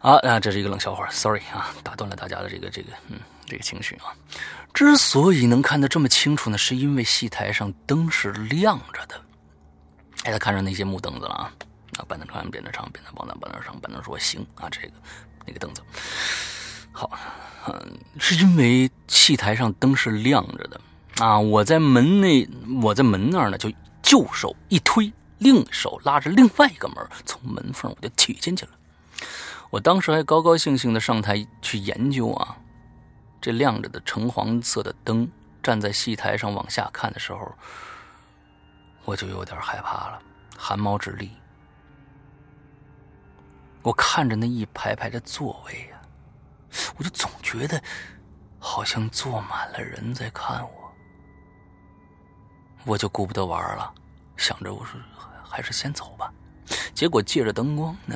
[0.01, 4.15] 啊啊，这是一个冷笑话，Sorry 啊，打断了大家的这个这个嗯这个情绪啊。
[4.75, 9.21] 之所以能看得这么清楚呢，是因为戏台上灯是亮着的。
[10.25, 11.53] 哎，他看上那些木凳子了啊，
[11.99, 14.89] 啊，板凳长，扁担长，扁担绑在板凳上，板凳说行啊，这个
[15.47, 15.81] 那个凳子
[16.93, 17.11] 好，
[17.69, 20.81] 嗯，是因为戏台上灯是亮着的
[21.19, 21.39] 啊。
[21.39, 22.49] 我在门内，
[22.83, 23.73] 我在门那儿呢，就
[24.03, 25.13] 就手一推。
[25.39, 28.73] 另手拉着另外一个门，从门缝我就挤进去了。
[29.71, 32.57] 我当时还高高兴兴的上台去研究啊，
[33.41, 35.31] 这亮着的橙黄色的灯，
[35.63, 37.53] 站在戏台上往下看的时候，
[39.05, 40.23] 我就有点害怕了，
[40.57, 41.31] 汗毛直立。
[43.83, 46.01] 我看着那一排排的座位呀，
[46.97, 47.81] 我就总觉得
[48.59, 50.93] 好像坐满了人在看我，
[52.85, 53.93] 我就顾不得玩了，
[54.37, 55.01] 想着我说。
[55.49, 56.31] 还是先走吧。
[56.93, 58.15] 结果借着灯光呢，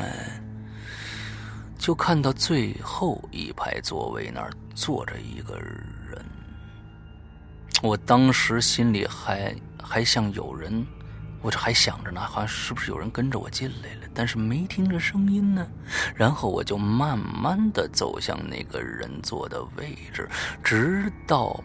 [1.78, 6.22] 就看到最后一排座位那儿坐着一个人。
[7.82, 10.84] 我当时心里还还像有人，
[11.40, 14.08] 我这还想着呢，好像是不是有人跟着我进来了？
[14.12, 15.66] 但是没听着声音呢。
[16.14, 20.28] 然后我就慢慢的走向那个人坐的位置，
[20.62, 21.58] 直到。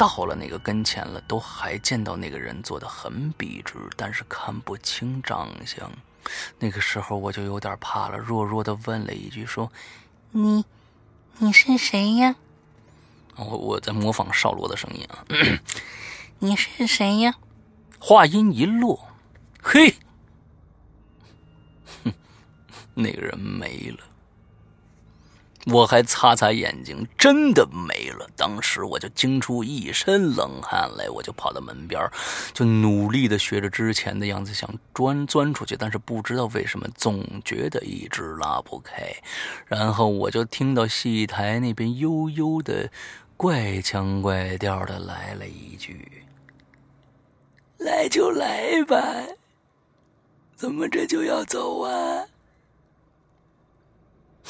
[0.00, 5.92] 到了那个跟前了，都还见到那个人坐的很笔直，但是看不清长相。
[6.58, 9.70] 那个时候我就有点怕了，弱弱的问了一句：“说，
[10.30, 10.64] 你，
[11.36, 12.34] 你是谁呀？”
[13.36, 15.22] 我我在模仿少罗的声音啊。
[16.40, 17.34] 你是谁呀？
[17.98, 19.06] 话音一落，
[19.62, 19.96] 嘿，
[22.02, 22.14] 哼
[22.94, 24.09] 那个人没了。
[25.66, 28.26] 我还擦擦眼睛，真的没了。
[28.34, 32.00] 当时我就惊出一身冷汗来，我就跑到门边，
[32.54, 39.14] 就努力的学着之前的样子想钻钻出去，但是不知道为什么总觉得一直拉不开。
[39.66, 42.90] 然后我就听到戏台那边悠悠的、
[43.36, 46.24] 怪腔怪调的来了一句
[47.76, 48.98] ：“来就来吧，
[50.56, 52.24] 怎么这就要走啊？”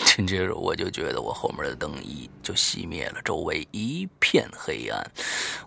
[0.05, 5.11] 紧接着，我就觉得我后面的灯一就熄灭了，周围一片黑暗。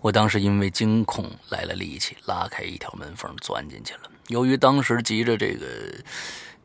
[0.01, 4.01] 我当时因为惊恐来了力气，拉开一条门缝钻进去了。
[4.27, 5.65] 由于当时急着这个，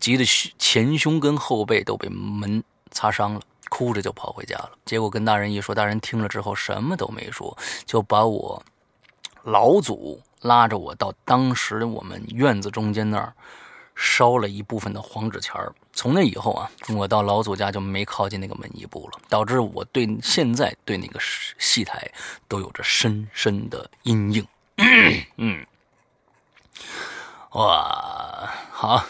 [0.01, 0.25] 急的
[0.59, 3.41] 前胸跟后背都被门擦伤了，
[3.71, 4.73] 哭着就跑回家了。
[4.85, 7.57] 结果跟大人一说，大人听了之后什么都没说，
[7.87, 8.63] 就把我
[9.45, 13.33] 老祖拉着我到当时我们院子中间那儿。
[14.01, 21.19] 烧了一部分的黄纸钱儿，从那以后啊，我到老祖家就没靠近那个门一步了，导致我对现在对那个
[21.59, 22.09] 戏台
[22.47, 24.47] 都有着深深的阴影。
[25.37, 25.67] 嗯，
[27.55, 29.05] 哇，好，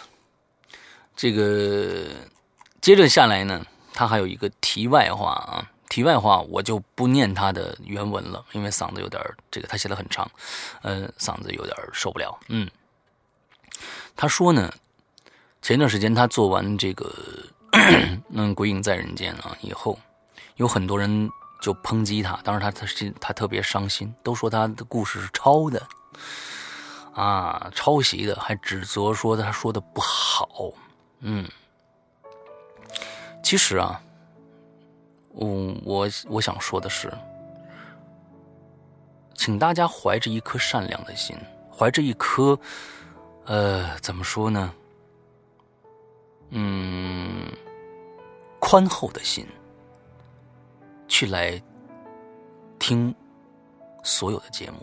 [1.15, 2.07] 这个
[2.81, 3.63] 接着下来呢，
[3.93, 10.27] 他还有一个题外话啊，题外话我就不念他的原文了，因为嗓子有点这个他写的很长，
[10.81, 12.67] 嗯，嗓子有点受不了，嗯。
[14.17, 14.73] 他说呢，
[15.63, 17.07] 前段时间他做完这个
[18.31, 19.99] 《嗯鬼影在人间》啊以后，
[20.57, 25.87] 有很多人就抨击他，当时他他心他特别伤心，都说他的故事是抄的，
[27.15, 30.73] 啊，抄袭的，还指责说他说的不好。
[31.21, 31.49] 嗯，
[33.43, 34.01] 其实啊，
[35.31, 37.13] 我我我想说的是，
[39.35, 41.37] 请大家怀着一颗善良的心，
[41.73, 42.59] 怀着一颗。
[43.49, 44.75] 呃，怎么说呢？
[46.51, 47.51] 嗯，
[48.59, 49.47] 宽厚的心
[51.09, 51.59] 去来
[52.79, 53.15] 听
[54.05, 54.77] 所有的节目。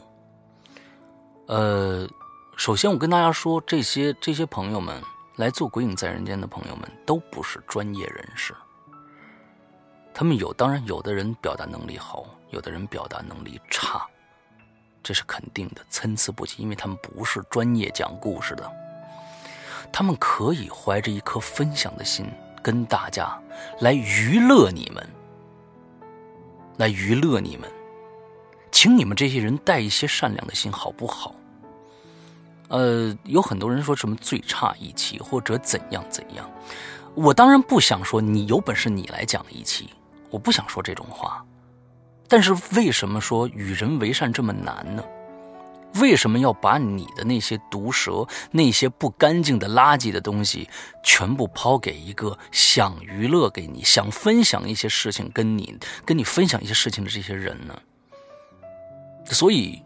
[1.45, 2.09] 呃，
[2.57, 4.99] 首先我跟大家说，这些这些朋友们
[5.35, 8.51] 来做《鬼影在人间》的朋友们都不是专业人士，
[10.11, 14.07] 他们有，当然有的人表达能力好，有的人表达能力差。
[15.05, 18.71] 这是肯定的，参差不齐，因为他们不是专业讲故事的，
[19.93, 22.25] 他们可以怀着一颗分享的心，
[22.63, 23.39] 跟大家
[23.81, 25.07] 来娱乐你们，
[26.77, 27.69] 来娱乐你们，
[28.71, 31.35] 请你们这些人带一些善良的心，好不好？
[32.69, 36.49] 呃，有很多人说什么最差一期或者怎样怎样，
[37.13, 39.87] 我当然不想说你有本事你来讲一期，
[40.31, 41.45] 我不想说这种话。
[42.27, 45.03] 但是为什么说与人为善这么难呢？
[46.01, 50.67] 为什么要把你的那些毒舌、那些不干净的垃圾的东西，
[51.01, 57.73] 全部抛给一个想娱乐给你、想分享一些事情跟你、跟你分享一些事情的这些人呢？
[59.27, 59.81] 所以，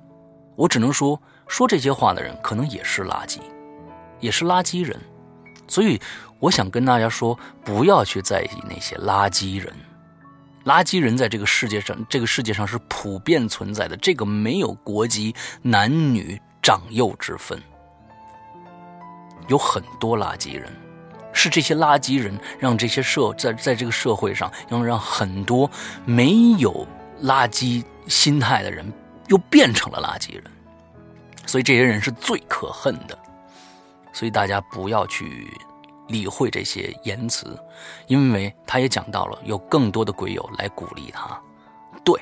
[0.56, 3.38] 我只能说，说这些话的人可能也是垃圾，
[4.20, 5.00] 也是垃圾人。
[5.68, 6.02] 所以，
[6.40, 9.72] 我想跟大家说，不要去在意那些垃圾人。
[10.70, 13.98] 垃圾人在这个世界上，这个世界上是普遍存在的。
[13.98, 17.60] 这个没有国籍、男女、长幼之分，
[19.48, 20.72] 有很多垃圾人，
[21.34, 25.68] 是这些垃圾人让这些社在在这个社会上，要让很多
[26.06, 26.88] 没有
[27.24, 28.86] 垃圾心态的人
[29.28, 30.44] 又变成了垃圾人，
[31.48, 33.18] 所以这些人是最可恨的。
[34.14, 35.52] 所以大家不要去。
[36.10, 37.58] 理会这些言辞，
[38.08, 41.40] 因为他也讲到了有更多的鬼友来鼓励他。
[42.04, 42.20] 对，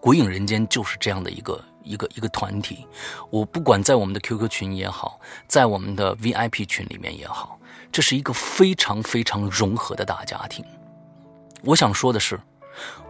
[0.00, 2.86] 鬼影人间就是这样的一个一个一个团体。
[3.30, 5.18] 我不管在我们的 QQ 群也好，
[5.48, 7.58] 在我们的 VIP 群里面也好，
[7.90, 10.64] 这是一个非常非常融合的大家庭。
[11.62, 12.40] 我想说的是，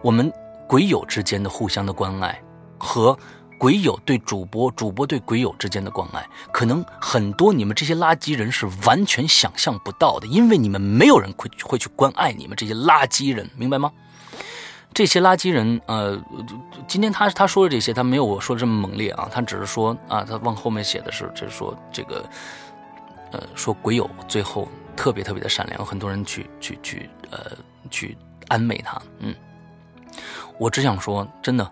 [0.01, 0.31] 我们
[0.67, 2.41] 鬼友之间的互相的关爱
[2.79, 3.17] 和。
[3.57, 13.91] 鬼友对主播，主播对鬼友之间的关爱，可能很多你们这些垃圾人是完全想象不到的，因为你们没有人会会去关爱你们这些垃圾人，明白吗？
[14.93, 16.17] 这些垃圾人，呃，
[16.87, 22.23] 今天他他说的这些，他没有我说的这么猛烈啊，他只是说啊，他往后面写的是，就是说这个，
[23.31, 27.39] 呃，说鬼友最后特别特别的善良，有很多人去去去呃
[27.89, 29.35] 去安慰他，嗯，
[30.57, 31.71] 我只想说，真的。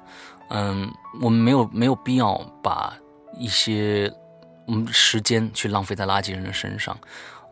[0.54, 0.89] 嗯，
[1.20, 2.95] 我们没有没有必要把
[3.38, 4.12] 一些
[4.68, 6.95] 我们时间去浪费在垃圾人的身上。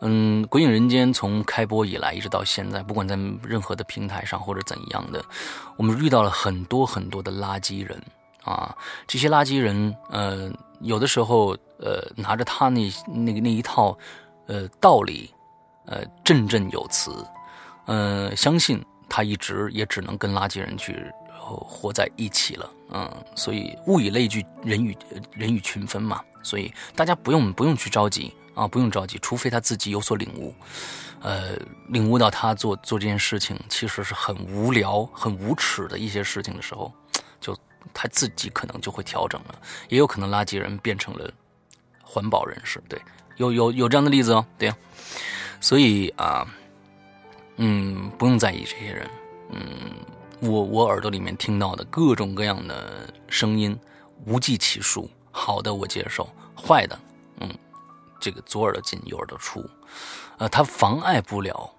[0.03, 5.23] 嗯，鬼影人间从开播以来一直到现在，不管在任何的平台上或者怎样的，
[5.77, 7.99] 我们遇到了很多很多的垃圾人
[8.43, 8.75] 啊。
[9.07, 13.95] 这些垃圾人，呃，有的时候，呃，拿着他那那个那一套，
[14.47, 15.31] 呃，道理
[15.85, 17.11] 呃，振振有词，
[17.85, 21.11] 呃，相信他一直也只能跟垃圾人去
[21.45, 24.95] 活在一起了，嗯，所以物以类聚，人与
[25.33, 30.53] 人与群分嘛，所以大家不用不用去着急啊，不用着急，除非他自己有所领悟，
[31.21, 31.57] 呃，
[31.89, 36.93] 领悟到他做做这件事情其实是很无聊、很无耻的一些事情的时候，
[37.39, 37.57] 就
[37.93, 39.55] 他自己可能就会调整了，
[39.89, 41.31] 也有可能垃圾人变成了
[42.03, 43.01] 环保人士，对，
[43.37, 44.77] 有有有这样的例子哦，对呀。
[45.59, 46.47] 所以啊，
[47.57, 49.07] 嗯，不用在意这些人。
[49.51, 49.61] 嗯，
[50.41, 53.77] 我我耳朵里面听到的各种各样的声音
[54.25, 56.99] 无计其数，好的我接受，坏的，
[57.41, 57.49] 嗯，
[58.19, 59.63] 这个左耳朵进右耳朵出，
[60.39, 61.71] 呃，它妨碍不了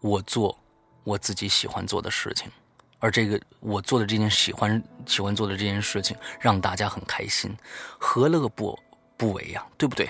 [0.00, 0.58] 我做
[1.04, 2.50] 我自己喜欢做的事情，
[2.98, 7.56] 而这个我做的这件喜欢喜欢做的这件事情让大家很开心，
[7.98, 8.78] 何乐不
[9.16, 9.66] 不为呀？
[9.78, 10.06] 对不对？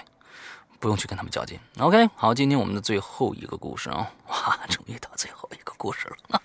[0.80, 1.56] 不用去跟他们较劲。
[1.78, 6.42] OK，好，今天我们的最后一个故事啊，哇，终于到最后一个故事了。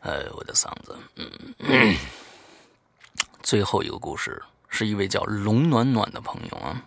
[0.00, 1.96] 呃，我的嗓子，嗯，
[3.42, 6.82] 最后一个故事是一位叫龙暖暖的朋友啊，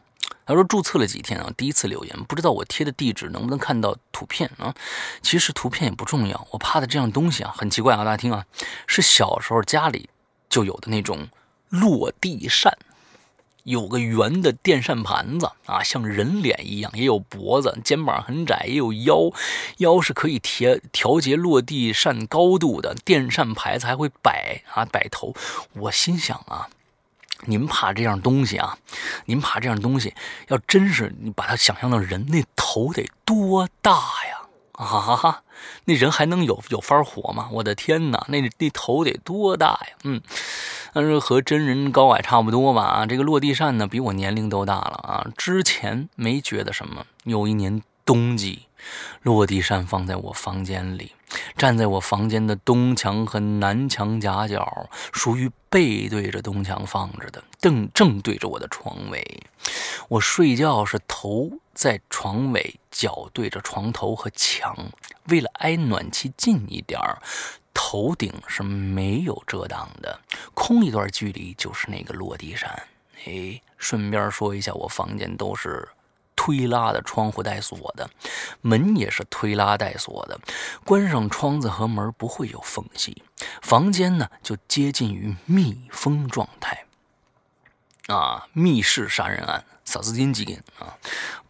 [0.45, 4.73] 他说注册了几天啊，第一次留言，不知道我贴的地址能不能看到图片啊？
[5.21, 8.45] 其实图片也不重要，我怕的这样东西啊，很奇怪啊，大家听啊，
[8.87, 10.09] 是小时候家里
[10.49, 11.27] 就有的那种
[11.69, 12.77] 落地扇。
[13.63, 19.31] 有个圆的电扇盘子啊，像人脸一样，也有脖子，肩膀很窄，也有腰，
[19.77, 22.95] 腰是可以调调节落地扇高度的。
[23.05, 25.33] 电扇牌子还会摆啊摆头。
[25.73, 26.67] 我心想啊，
[27.45, 28.77] 您怕这样东西啊？
[29.25, 30.13] 您怕这样东西？
[30.47, 34.39] 要真是你把它想象到人，那头得多大呀？
[34.73, 35.42] 啊哈哈，
[35.85, 37.49] 那人还能有有法活吗？
[37.51, 39.95] 我的天哪，那那头得多大呀？
[40.03, 40.21] 嗯。
[40.95, 47.05] 但是和真人高矮差不多吧啊，这个落地扇呢比我年龄都大了啊，之前没觉得什么。
[47.23, 48.67] 有一年冬季，
[49.23, 51.13] 落地扇放在我房间里，
[51.57, 59.25] 站在我房间的东墙和南墙夹角，属于背对着东墙放着的，正正对着我的床尾。
[60.09, 64.75] 我睡觉是头在床尾，脚对着床头和墙，
[65.25, 67.21] 为了挨暖气近一点儿。
[67.75, 70.19] 头顶是没有遮挡的，
[70.53, 72.87] 空一段距离就是那个落地扇。
[73.25, 75.89] 哎，顺便说一下，我房间都是
[76.35, 78.07] 推拉的，窗户带锁的，
[78.61, 80.39] 门也是推拉带锁的，
[80.85, 83.23] 关上窗子和门不会有缝隙，
[83.63, 86.82] 房间呢就接近于密封状态。
[88.07, 89.63] 啊，密室杀人案。
[89.85, 90.95] 萨斯汀基因啊，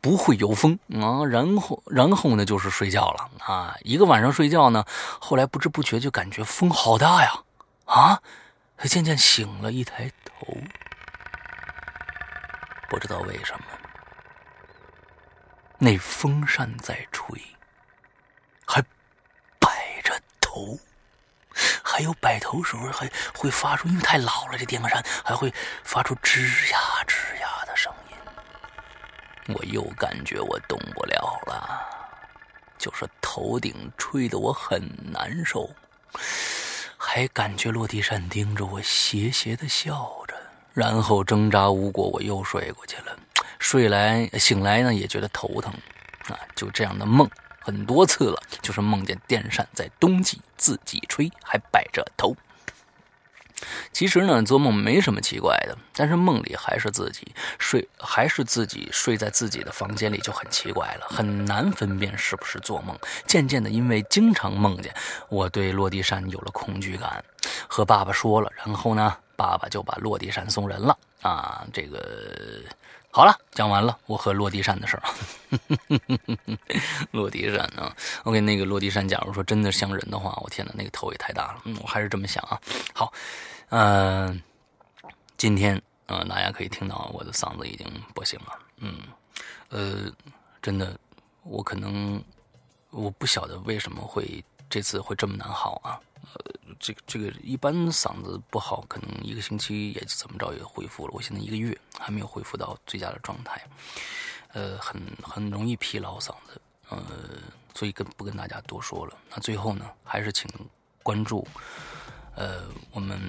[0.02, 4.84] 不会有风啊，然后然后呢就是睡觉了啊，一个晚上睡觉呢，
[5.20, 7.32] 后来不知不觉就感觉风好大呀
[7.86, 8.20] 啊，
[8.76, 10.58] 他渐渐醒了，一抬头，
[12.90, 13.66] 不知道为什么，
[15.78, 17.40] 那风扇在吹，
[18.66, 18.82] 还
[19.60, 20.80] 摆着头，
[21.84, 25.54] 还有摆头时候还会发出，因为太老了，这电风扇还会
[25.84, 29.56] 发出吱呀吱呀的声音。
[29.56, 31.82] 我又感觉我动不了了，
[32.78, 35.70] 就是头顶吹得我很难受，
[36.98, 40.34] 还感觉落地扇盯着我斜斜的笑着，
[40.74, 43.18] 然后挣扎无果，我又睡过去了。
[43.60, 45.74] 睡来醒来呢，也觉得头疼，
[46.28, 47.30] 啊，就这样的梦
[47.64, 52.36] 很多次了，就是梦见电扇在冬季自己吹，还摆着头。
[53.94, 62.98] 其实呢，做梦没什么奇怪的，但是梦里还是自己睡，还是自己睡在自己的房间里就很奇怪了，很难分辨是不是做梦。
[63.26, 64.94] 渐渐的，因为经常梦见，
[65.30, 67.24] 我对落地扇有了恐惧感，
[67.68, 70.98] 和爸爸说了，然后呢，爸爸就把落地扇送人了。
[71.22, 72.62] 啊，这个
[73.16, 75.04] 好了，讲完了，我和落地扇的事儿。
[77.14, 81.62] 落地扇啊，OK，那个落地扇，假如说真的像人的话，我天哪，那个头也太大了。
[81.66, 82.60] 嗯，我还是这么想啊。
[82.92, 83.14] 好。
[83.70, 84.42] 嗯，
[85.38, 87.86] 今天啊，大家可以听到我的嗓子已经
[88.16, 88.60] 不行了。
[88.78, 88.98] 嗯，
[89.70, 90.12] 呃，
[90.60, 90.98] 真的，
[91.44, 92.20] 我可能
[92.90, 96.00] 我不晓得为什么会这次会这么难好啊。
[96.24, 101.14] 呃，这个这个一般嗓子不好，可能一个星期也怎么着也恢复了。
[101.14, 103.62] 我现在一个月还没有恢复到最佳的状态，
[104.54, 106.62] 呃，很很容易疲劳嗓子。
[106.90, 107.02] 呃，
[107.74, 109.18] 所以跟不跟大家多说了。
[109.30, 110.50] 那最后呢，还是请
[111.02, 111.48] 关注。
[112.36, 113.20] 呃，我们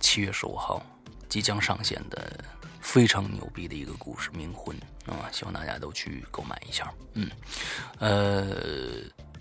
[0.00, 0.84] 七月十五号
[1.28, 2.38] 即将上线的
[2.80, 4.76] 非常牛逼的一个故事《冥婚》
[5.10, 6.92] 啊，希望大家都去购买一下。
[7.14, 7.30] 嗯，
[7.98, 8.54] 呃，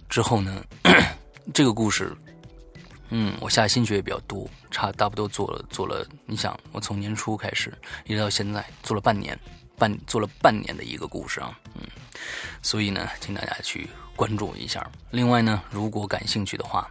[0.07, 0.63] 之后呢，
[1.53, 2.15] 这个故事，
[3.09, 6.05] 嗯，我下心血也比较多，差差不多做了做了。
[6.25, 7.73] 你想，我从年初开始
[8.05, 9.37] 一直到现在做了半年，
[9.77, 11.81] 半做了半年的一个故事啊，嗯，
[12.61, 14.85] 所以呢，请大家去关注一下。
[15.09, 16.87] 另外呢，如果感兴趣的话，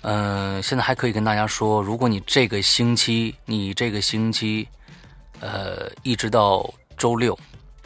[0.00, 4.66] 呃，现在还可以跟大家说，如果你这个星期，你这个星期，
[5.38, 7.38] 呃，一直到周六，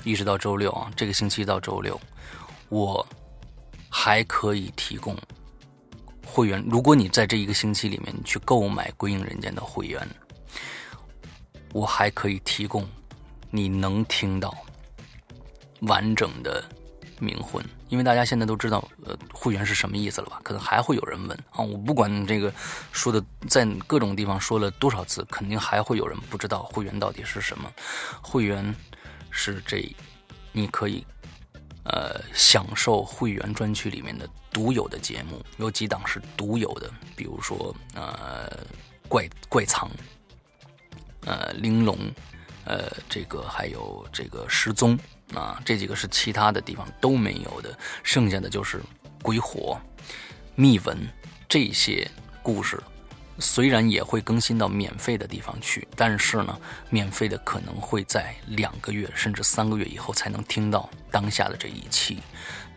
[0.05, 2.01] 一直到周六啊，这个星期到周六，
[2.71, 3.07] 我
[3.91, 5.15] 还可以提供
[6.27, 6.63] 会员。
[6.69, 10.07] 如果你在这一个星期里面，你去购买《归影人间》的会员，
[11.73, 12.87] 我还可以提供
[13.51, 14.55] 你能听到
[15.81, 16.63] 完整的
[17.21, 20.41] 冥婚，因为大家现在都知道，呃，会员是什么意思了吧？
[20.43, 22.53] 可能还会有人问啊，我不管这个
[22.93, 27.71] 说的在各种地方说了多少次，肯定还会有人不知道会员到底是什么。
[28.21, 28.75] 会员
[29.31, 29.87] 是这，
[30.53, 31.07] 你可以
[31.89, 38.51] 呃享受会员专区里面的独有的节目，有几档是独有的，比如说呃
[39.09, 39.91] 怪怪藏。
[41.29, 41.99] 呃，玲珑，
[42.67, 44.97] 呃，这个还有这个失踪
[45.35, 48.81] 啊，这几个是其他的地方都没有的，剩下的就是
[49.23, 49.77] 鬼火、
[50.55, 50.97] 秘闻
[51.49, 52.09] 这些
[52.45, 52.81] 故事，
[53.39, 56.59] 虽然也会更新到免费的地方去，但是呢，
[56.91, 62.19] 免费的可能会在两个月甚至三个月以后才能听到当下的这一期，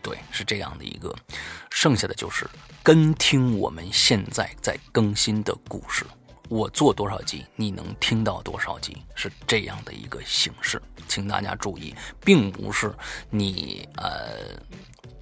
[0.02, 1.14] 对，是这样的一个，
[1.70, 2.46] 剩下的就是
[2.82, 6.04] 跟听我们现在在更新的故事。
[6.48, 11.94] 我做多少集，你能听到多少集，是这样的一个形式，请大家注意，
[12.24, 12.92] 并不是
[13.30, 14.58] 你呃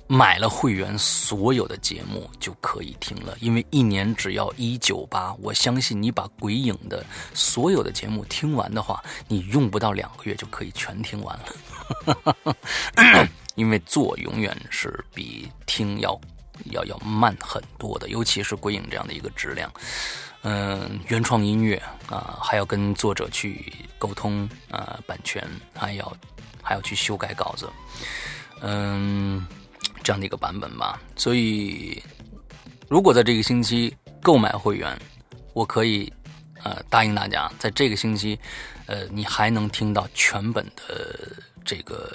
[0.08, 7.04] 买了会员，所有的节目就可以听了，因为一年只要一九八，我相信你把鬼影的
[7.34, 16.18] 所有的节目听完的话，你用不到两个月就可以全听完了， 因为做永远是比听要
[16.70, 19.70] 要要慢很多的，尤其是鬼影这样的一个质量。
[20.42, 26.16] 嗯，原创音乐啊，还要跟作者去沟通啊，版权还要
[26.62, 27.68] 还要去修改稿子，
[28.62, 29.44] 嗯，
[30.02, 31.00] 这样的一个版本吧。
[31.16, 32.02] 所以，
[32.88, 34.98] 如果在这个星期购买会员，
[35.52, 36.12] 我可以
[36.62, 38.38] 呃答应大家，在这个星期，
[38.86, 41.32] 呃，你还能听到全本的
[41.64, 42.12] 这个。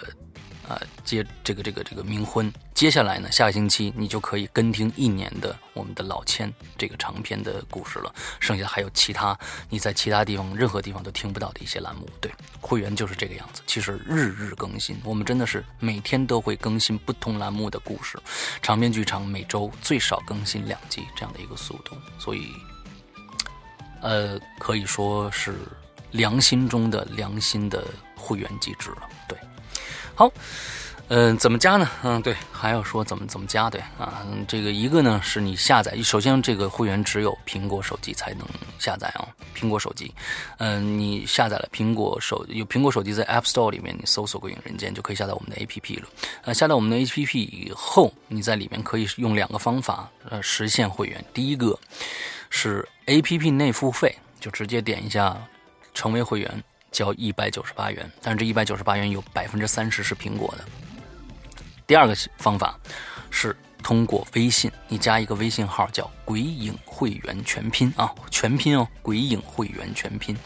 [0.67, 8.13] 啊，接这个这个这个冥婚，接下来呢，下星期你就可以跟听一年的我们的老千这个长篇的故事了。
[8.39, 9.37] 剩下还有其他
[9.69, 12.07] 你在其他地方任何地方都听不到的一些栏目。
[12.21, 13.61] 对，会员就是这个样子。
[13.67, 18.17] 其实日日更新，我们真的是每天都会更新不同栏目的故事。
[18.61, 22.47] 长篇剧场每周最少更新两集这样的一个速度，所以，
[24.01, 25.55] 呃，可以说是
[26.11, 27.83] 良心中的良心的
[28.15, 29.09] 会员机制了。
[29.27, 29.37] 对。
[30.15, 30.31] 好，
[31.07, 31.89] 嗯，怎么加呢？
[32.03, 33.69] 嗯，对，还要说怎么怎么加？
[33.69, 38.47] 对啊，这个一个呢是你下载，首先这个会员只有苹果手机才能
[38.77, 40.13] 下载啊，苹果手机，
[40.59, 46.07] 嗯，你下载了苹果手有苹果手机在 App Store 里面，你搜索“鬼影人间”就可以下载我们的 APP 了。
[46.43, 51.23] 呃，下载我们的 APP 以后，你在里面可以用两个方法呃实现会员。
[51.33, 51.77] 第一个
[52.51, 55.35] 是 APP 内付费，就直接点一下
[55.93, 56.63] 成为会员。
[56.93, 60.63] 交一百九十八元，但是这一百九十八元有百分之三十是苹果的。
[61.85, 62.79] 第二个方法
[63.29, 70.37] 是通过微信，你加一个微信号叫“鬼影会员全拼”啊，全拼哦，“鬼影会员全拼”。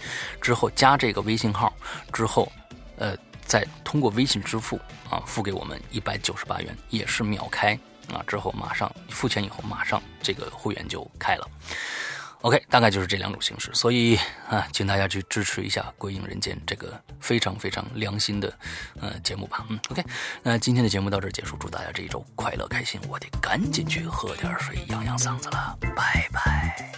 [0.41, 1.71] 之后加这个微信号
[2.11, 2.51] 之后，
[2.95, 3.15] 呃，
[3.45, 4.79] 再通过微信支付
[5.09, 7.77] 啊，付给我们一百九十八元，也是秒开
[8.11, 8.23] 啊。
[8.25, 11.47] 之后马上付钱以后，马上这个会员就开了。
[12.41, 14.17] ok 大概就是这两种形式所以
[14.49, 18.53] 啊请大家去支持一下鬼影人间这个非常非常良心的
[18.99, 19.65] 呃节目吧。
[19.69, 20.03] 嗯 ok
[20.43, 25.77] 那今天的节目到这儿结束祝大家这一周快乐开心我得赶紧去喝点水养养嗓子了。
[25.95, 26.91] 拜拜。